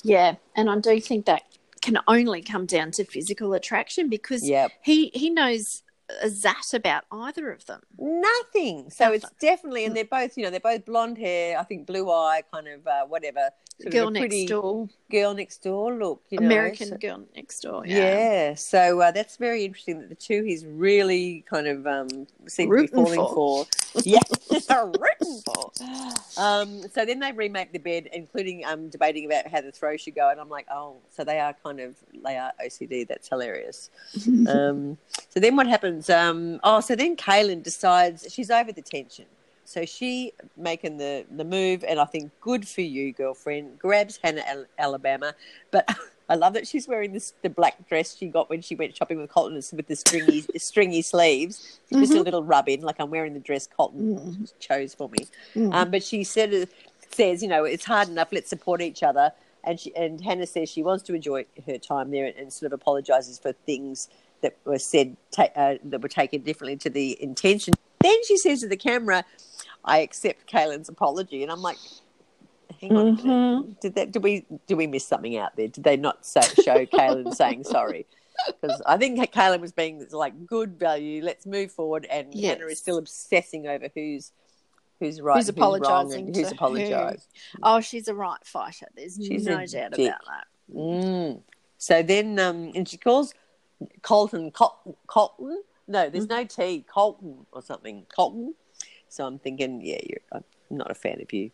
[0.03, 0.35] yeah.
[0.57, 1.43] And I do think that
[1.83, 4.71] can only come down to physical attraction because Yep.
[4.81, 5.83] he he knows
[6.21, 7.81] a zat about either of them.
[7.97, 8.89] Nothing.
[8.89, 11.57] So it's definitely, and they're both, you know, they're both blonde hair.
[11.57, 13.49] I think blue eye, kind of uh, whatever.
[13.89, 16.21] Girl of a pretty next door, girl next door look.
[16.29, 17.85] You know, American so- girl next door.
[17.85, 17.97] Yeah.
[17.97, 18.55] Yeah.
[18.55, 22.81] So uh, that's very interesting that the two he's really kind of um, seem to
[22.81, 23.65] be falling for.
[24.03, 25.71] yeah, rooting for.
[26.37, 30.15] Um, so then they remake the bed, including um, debating about how the throw should
[30.15, 31.95] go, and I'm like, oh, so they are kind of
[32.25, 33.07] they are OCD.
[33.07, 33.91] That's hilarious.
[34.47, 34.97] um,
[35.29, 36.09] so then what happens?
[36.09, 39.25] Um, oh, so then Caelynn decides she's over the tension.
[39.65, 43.79] So she making the, the move, and I think good for you, girlfriend.
[43.79, 45.33] Grabs Hannah Al- Alabama,
[45.71, 45.87] but
[46.29, 49.19] I love that she's wearing this the black dress she got when she went shopping
[49.19, 51.79] with Colton with the stringy stringy sleeves.
[51.91, 54.53] Just a little rub in, like I'm wearing the dress Colton Mm.
[54.59, 55.27] chose for me.
[55.55, 55.73] Mm.
[55.73, 56.67] Um, but she said
[57.11, 58.29] says, you know, it's hard enough.
[58.31, 59.31] Let's support each other.
[59.63, 62.71] And she and Hannah says she wants to enjoy her time there and, and sort
[62.71, 64.09] of apologizes for things
[64.41, 67.73] that were said ta- uh, that were taken differently to the intention.
[68.01, 69.23] Then she says to the camera,
[69.85, 71.77] "I accept Caelynn's apology," and I'm like.
[72.81, 73.17] Hang on.
[73.17, 73.79] Mhm.
[73.79, 74.11] did that?
[74.11, 74.45] Did we?
[74.67, 75.67] Did we miss something out there?
[75.69, 78.05] Did they not say, show Caelynn saying sorry?
[78.47, 81.23] Because I think Caelynn was being like good value.
[81.23, 82.57] Let's move forward, and Yes.
[82.57, 84.31] Hannah is still obsessing over who's
[84.99, 87.27] who's right, Who's apologising and who's apologised.
[87.61, 88.87] Oh, she's a right fighter.
[88.95, 90.07] There's She's no doubt dick.
[90.09, 90.47] about that.
[90.75, 91.41] Mm.
[91.77, 93.33] So then, um, and she calls
[94.01, 95.61] Colton Col- Colton.
[95.87, 96.83] No, there's no T.
[96.91, 98.05] Colton or something.
[98.13, 98.55] Colton.
[99.13, 100.21] So I'm thinking, yeah, you're.
[100.31, 101.51] I'm not a fan of you.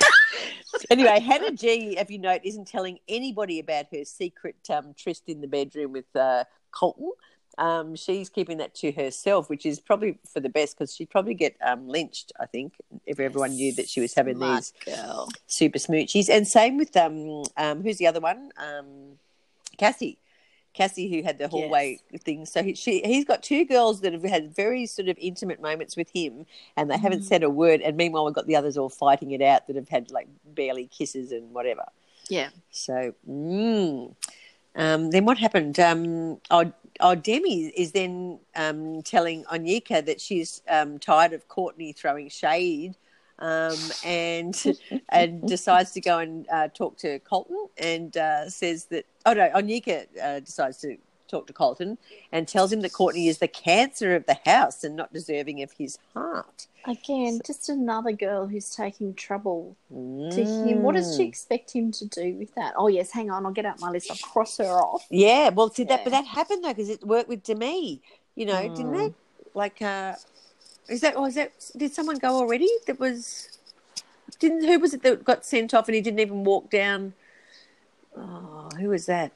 [0.90, 5.42] anyway, Hannah G, if you note, isn't telling anybody about her secret um, tryst in
[5.42, 7.12] the bedroom with uh, Colton.
[7.58, 11.34] Um, she's keeping that to herself, which is probably for the best because she'd probably
[11.34, 12.32] get um, lynched.
[12.40, 12.72] I think
[13.04, 15.28] if everyone knew that she was having Smart these girl.
[15.46, 16.30] super smoochies.
[16.30, 18.50] And same with um, um who's the other one?
[18.56, 19.18] Um,
[19.76, 20.16] Cassie.
[20.78, 22.46] Cassie, who had the hallway thing.
[22.46, 25.96] So he, she, he's got two girls that have had very sort of intimate moments
[25.96, 27.30] with him, and they haven't Mhm.
[27.30, 27.80] said a word.
[27.82, 30.86] And meanwhile, we've got the others all fighting it out that have had like barely
[30.86, 31.84] kisses and whatever.
[32.28, 32.50] Yeah.
[32.70, 34.14] So, mm.
[34.76, 35.80] um, then what happened?
[35.80, 41.92] Um, oh, oh, Demi is then um, telling Onyeka that she's um, tired of Courtney
[41.92, 42.96] throwing shade
[43.38, 44.78] um, and
[45.10, 49.48] and decides to go and uh, talk to Colton and uh, says that, oh no,
[49.50, 50.96] Onyeka uh, decides to
[51.28, 51.98] talk to Colton
[52.32, 55.72] and tells him that Courtney is the cancer of the house and not deserving of
[55.72, 56.66] his heart.
[56.86, 60.82] Again, just another girl who's taking trouble to him.
[60.82, 61.28] What does she Mm.
[61.28, 62.72] expect him to do with that?
[62.76, 63.44] Oh, yes, hang on.
[63.44, 64.10] I'll get out my list.
[64.10, 65.06] I'll cross her off.
[65.10, 68.00] Yeah, well, see that, but that happened though because it worked with Demi,
[68.34, 69.06] you know, didn't Mm.
[69.08, 69.14] it?
[69.54, 70.14] Like, uh,
[70.88, 71.16] Is that?
[71.16, 71.52] Or is that?
[71.76, 72.68] Did someone go already?
[72.86, 73.58] That was.
[74.38, 77.14] Didn't who was it that got sent off and he didn't even walk down?
[78.16, 79.32] Oh, who was that?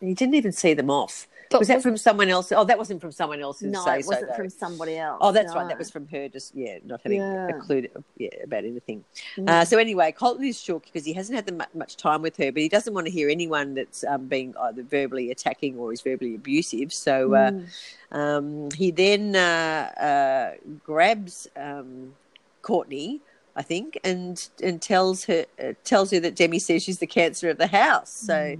[0.00, 1.26] He didn't even see them off.
[1.54, 2.52] But was that was- from someone else?
[2.52, 3.70] Oh, that wasn't from someone else's.
[3.72, 4.36] No, it wasn't though.
[4.36, 5.18] from somebody else.
[5.20, 5.66] Oh, that's right.
[5.68, 6.28] That was from her.
[6.28, 7.48] Just yeah, not having Yeah.
[7.48, 7.86] a clue
[8.18, 9.04] yeah, about anything.
[9.36, 9.48] Mm.
[9.48, 12.36] Uh, so anyway, Colton is shook because he hasn't had the, mu- much time with
[12.36, 15.92] her, but he doesn't want to hear anyone that's um, being either verbally attacking or
[15.92, 16.92] is verbally abusive.
[16.92, 17.66] So uh, Mm.
[18.12, 22.14] um, he then uh, uh, grabs um,
[22.62, 23.20] Courtney,
[23.56, 27.48] I think, and and tells her uh, tells her that Demi says she's the cancer
[27.50, 28.10] of the house.
[28.10, 28.56] So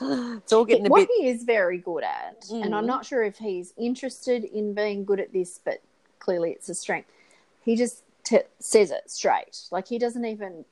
[0.00, 1.10] it's all getting a what bit.
[1.18, 2.88] he is very good at, and I'm Mm.
[2.88, 5.82] not sure if he's interested in being good at this, but
[6.18, 7.10] clearly it's a strength.
[7.62, 9.58] He just t- says it straight.
[9.70, 10.64] Like he doesn't even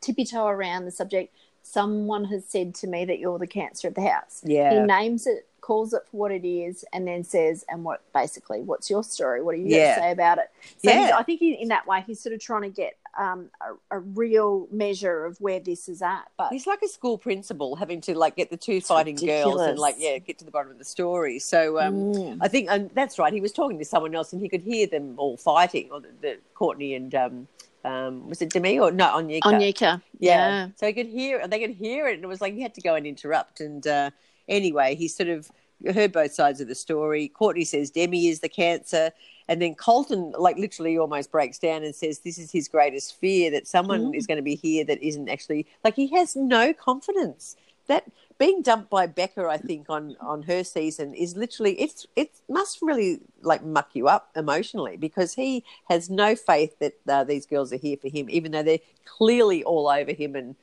[0.00, 1.32] tippy toe around the subject.
[1.62, 4.40] Someone has said to me that you're the cancer of the house.
[4.44, 8.02] Yeah, he names it, calls it for what it is, and then says, "And what
[8.12, 9.40] basically, what's your story?
[9.42, 9.94] What do you Yeah.
[9.94, 11.16] to say about it?" So Yeah.
[11.16, 13.50] I think he, in that way, he's sort of trying to get um,
[13.90, 16.24] a, a real measure of where this is at.
[16.38, 19.78] But He's like a school principal having to like get the two fighting girls and
[19.78, 21.38] like yeah get to the bottom of the story.
[21.38, 22.38] So um, Mm.
[22.40, 23.32] I think and that's right.
[23.32, 26.08] He was talking to someone else and he could hear them all fighting, or the,
[26.22, 27.48] the Courtney and um,
[27.84, 29.42] um, was it Demi or no Onyeka?
[29.42, 30.68] Onyeka, yeah.
[30.76, 32.74] So he could hear and they could hear it, and it was like he had
[32.76, 33.60] to go and interrupt.
[33.60, 34.10] And uh,
[34.48, 35.50] anyway, he sort of
[35.94, 37.28] heard both sides of the story.
[37.28, 39.10] Courtney says Demi is the cancer,
[39.48, 43.50] and then Colton like literally almost breaks down and says this is his greatest fear
[43.50, 44.16] that someone Mm.
[44.16, 47.56] is going to be here that isn't actually like he has no confidence
[47.88, 48.04] that
[48.38, 52.78] being dumped by Becca, I think on on her season is literally it's it must
[52.80, 57.72] really like muck you up emotionally because he has no faith that uh, these girls
[57.72, 60.34] are here for him, even though they're clearly all over him.
[60.36, 60.54] And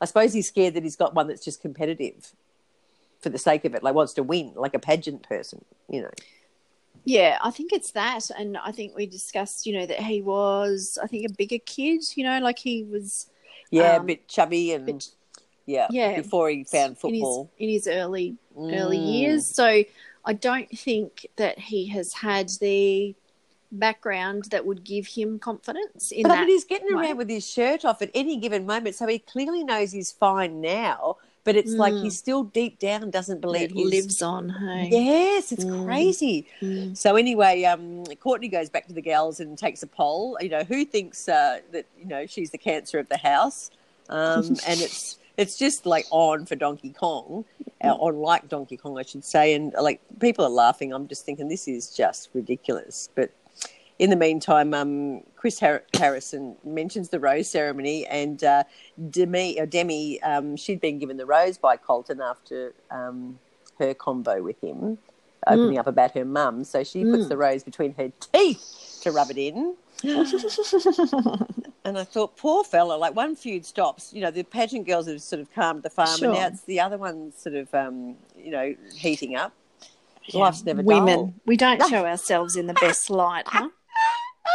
[0.00, 2.32] I suppose he's scared that he's got one that's just competitive
[3.20, 6.10] for the sake of it, like wants to win, like a pageant person, you know.
[7.04, 8.30] Yeah, I think it's that.
[8.38, 12.02] And I think we discussed, you know, that he was, I think, a bigger kid,
[12.16, 13.26] you know, like he was,
[13.70, 15.10] Yeah, a Um, bit chubby and bit-
[15.66, 17.50] yeah, yeah, before he found football.
[17.58, 19.12] in his, in his early, early Mm.
[19.20, 19.46] years.
[19.46, 19.84] So
[20.24, 23.14] I don't think that he has had the
[23.70, 26.40] background that would give him confidence in But that.
[26.40, 27.06] mean, he's getting way.
[27.08, 30.60] around with his shirt off at any given moment, so he clearly knows he's fine
[30.60, 31.16] now.
[31.48, 32.02] But it's like Mm.
[32.02, 34.88] he still deep down doesn't believe it he's lives on, hey?
[34.92, 35.84] Yes, it's Mm.
[35.86, 36.46] crazy.
[36.60, 36.94] Mm.
[36.94, 40.36] So anyway, um, Courtney goes back to the gals and takes a poll.
[40.42, 43.70] You know, who thinks uh, that you know she's the cancer of the house?
[44.10, 47.46] Um, and it's it's just like on for Donkey Kong,
[47.82, 49.54] uh, on like Donkey Kong, I should say.
[49.54, 50.92] And like people are laughing.
[50.92, 53.08] I'm just thinking this is just ridiculous.
[53.14, 53.30] But
[53.98, 58.64] in the meantime, um, Chris Har- Harrison mentions the rose ceremony, and uh,
[59.10, 63.38] Demi, or Demi, um, she'd been given the rose by Colton after um,
[63.78, 64.98] her convo with him,
[65.46, 66.64] opening up about her mum.
[66.64, 67.28] So she puts Mm.
[67.28, 69.74] the rose between her teeth to rub it in.
[71.84, 74.12] And I thought, poor fella, like one feud stops.
[74.12, 76.80] You know, the pageant girls have sort of calmed the farm, and now it's the
[76.80, 79.52] other ones sort of, um, you know, heating up.
[80.34, 81.34] Life's never Women, dull.
[81.46, 83.70] we don't show ourselves in the best light, huh?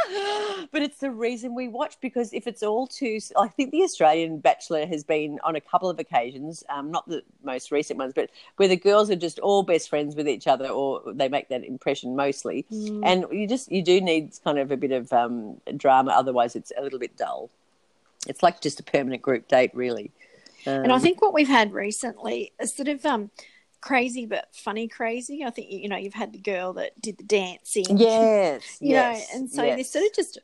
[0.72, 4.40] but it's the reason we watch because if it's all too, I think the Australian
[4.40, 8.30] Bachelor has been on a couple of occasions, um, not the most recent ones, but
[8.58, 11.64] where the girls are just all best friends with each other, or they make that
[11.64, 12.66] impression mostly.
[12.72, 13.02] Mm.
[13.04, 16.72] And you just you do need kind of a bit of um, drama, otherwise it's
[16.78, 17.50] a little bit dull.
[18.28, 20.12] It's like just a permanent group date, really.
[20.66, 23.32] Um, And I think what we've had recently is sort of um,
[23.84, 25.44] crazy but funny crazy.
[25.44, 29.30] I think you know you've had the girl that did the dancing, yes, you yes,
[29.34, 29.76] know, and so yes.
[29.76, 30.40] they're sort of just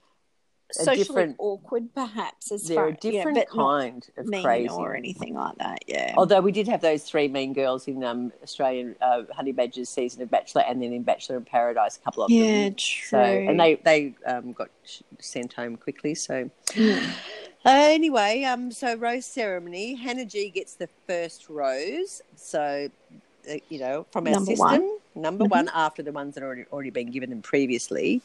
[0.72, 4.70] socially awkward, perhaps as they're far a different yeah, kind of crazy.
[4.70, 5.80] or anything like that.
[5.88, 9.90] Yeah, Although we did have those three mean girls in um, Australian uh, Honey Badger's
[9.90, 12.76] season of Bachelor, and then in Bachelor in Paradise, a couple of yeah, them.
[12.76, 13.08] true.
[13.08, 14.70] So and they they um, got
[15.20, 16.14] sent home quickly.
[16.16, 17.10] So Mm.
[17.66, 19.96] uh, anyway, um, so rose ceremony.
[19.96, 22.22] Hannah G gets the first rose.
[22.36, 22.90] So
[23.70, 24.98] you know from our Number system, one.
[25.16, 25.50] number Mhm.
[25.50, 28.22] one after the ones that already already been given them previously.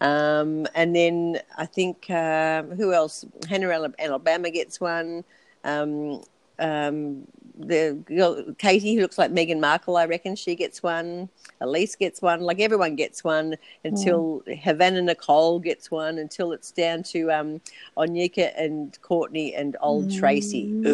[0.00, 3.24] Um, and then I think um, who else?
[3.48, 5.24] Hannah Ala- Alabama gets one.
[5.64, 6.22] Um,
[6.58, 11.28] um, the girl Katie, who looks like Meghan Markle, I reckon she gets one.
[11.60, 12.40] Elise gets one.
[12.40, 16.18] Like everyone gets one until Havana Nicole gets one.
[16.18, 17.60] Until it's down to um,
[17.96, 20.72] Onyeka and Courtney and old Tracy.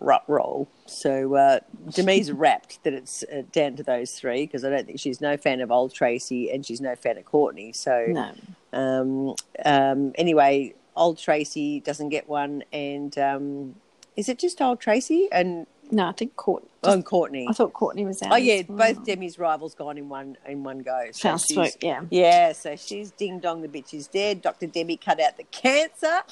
[0.00, 0.68] Rut roll.
[0.86, 1.60] So uh,
[1.90, 5.36] Demi's wrapped that it's uh, down to those three because I don't think she's no
[5.36, 7.72] fan of old Tracy and she's no fan of Courtney.
[7.72, 8.32] So no,
[8.72, 9.34] um,
[9.64, 13.74] um, anyway, old Tracy doesn't get one, and um,
[14.16, 15.28] is it just old Tracy?
[15.30, 16.64] And No, I think Court.
[16.82, 17.46] Oh, and Courtney.
[17.48, 18.32] I thought Courtney was out.
[18.32, 18.92] Oh yeah, well.
[18.94, 21.06] both Demi's rivals gone in one in one go.
[21.12, 22.02] So she's- foot, yeah.
[22.10, 24.42] Yeah, so she's ding dong, the bitch is dead.
[24.42, 24.66] Dr.
[24.66, 26.22] Demi cut out the cancer.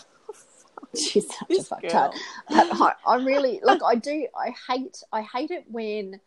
[0.95, 1.91] She's such a This fuck girl.
[1.91, 2.17] tart.
[2.49, 3.83] I, I really like.
[3.85, 4.27] I do.
[4.37, 5.03] I hate.
[5.13, 6.21] I hate it when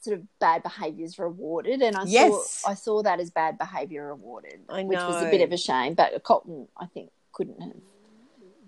[0.00, 2.60] sort of bad behaviour is rewarded, and I Yes.
[2.62, 2.70] saw.
[2.70, 5.94] I saw that as bad behaviour rewarded, which was a bit of a shame.
[5.94, 7.72] But Colton, I think, couldn't have.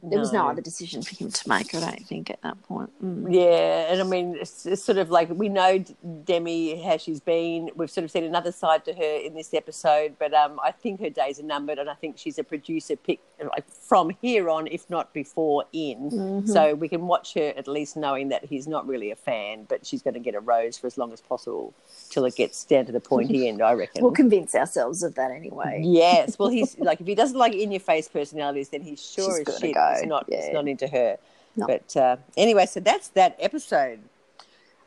[0.03, 0.51] There was no No.
[0.51, 1.75] other decision for him to make.
[1.75, 2.91] I don't think at that point.
[3.05, 3.33] Mm.
[3.35, 5.85] Yeah, and I mean, it's, it's sort of like we know
[6.25, 7.71] Demi how she's been.
[7.75, 11.01] We've sort of seen another side to her in this episode, but um, I think
[11.01, 13.21] her days are numbered, and I think she's a producer pick
[13.55, 16.11] like from here on, if not before, in.
[16.11, 16.49] Mhm.
[16.49, 19.87] So we can watch her at least knowing that he's not really a fan, but
[19.87, 21.73] she's going to get a rose for as long as possible
[22.11, 23.63] till it gets down to the pointy end.
[23.63, 24.03] I reckon.
[24.03, 25.83] We'll convince ourselves of that anyway.
[25.85, 29.39] Yes, well, he's like if he doesn't like in your face personalities, then he's sure
[29.39, 29.88] She's as shit go.
[29.93, 31.19] It's not it's not into her.
[31.57, 31.67] No.
[31.67, 34.01] But uh, anyway, so that's that episode.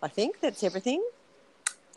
[0.02, 1.04] I think that's everything.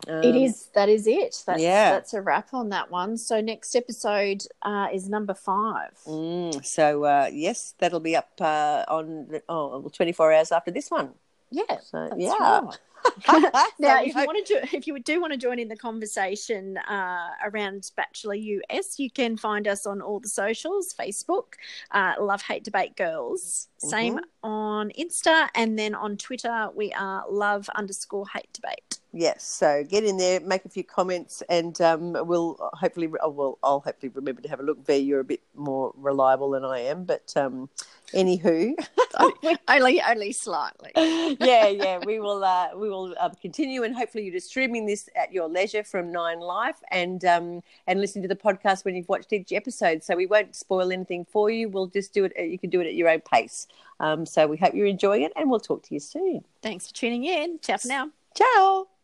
[0.07, 0.67] Um, it is.
[0.75, 1.41] That is it.
[1.45, 1.91] That's, yeah.
[1.91, 3.17] That's a wrap on that one.
[3.17, 5.91] So next episode uh, is number five.
[6.05, 11.11] Mm, so uh, yes, that'll be up uh, on oh 24 hours after this one.
[11.49, 11.79] Yeah.
[11.81, 12.59] So That's yeah.
[12.59, 12.79] right.
[13.79, 16.77] Now, if you hope- want to, if you do want to join in the conversation
[16.77, 21.53] uh, around Bachelor US, you can find us on all the socials: Facebook,
[21.91, 23.67] uh, Love Hate Debate Girls.
[23.77, 24.49] Same Mm-hmm.
[24.49, 28.99] on Insta, and then on Twitter, we are Love underscore Hate Debate.
[29.13, 33.59] Yes, so get in there, make a few comments, and um, we'll hopefully, oh, well,
[33.63, 34.85] I'll hopefully remember to have a look.
[34.85, 37.69] V, you're a bit more reliable than I am, but um,
[38.13, 38.73] anywho,
[39.67, 40.91] only, only slightly.
[41.39, 45.09] yeah, yeah, we will, uh, we will um, continue, and hopefully, you're just streaming this
[45.15, 49.09] at your leisure from Nine Life, and um, and listen to the podcast when you've
[49.09, 50.03] watched each episode.
[50.03, 51.69] So we won't spoil anything for you.
[51.69, 52.33] We'll just do it.
[52.37, 53.67] You can do it at your own pace.
[53.99, 56.43] Um, so we hope you're enjoying it, and we'll talk to you soon.
[56.61, 57.59] Thanks for tuning in.
[57.59, 58.09] Ciao for now.
[58.35, 58.94] Ciao.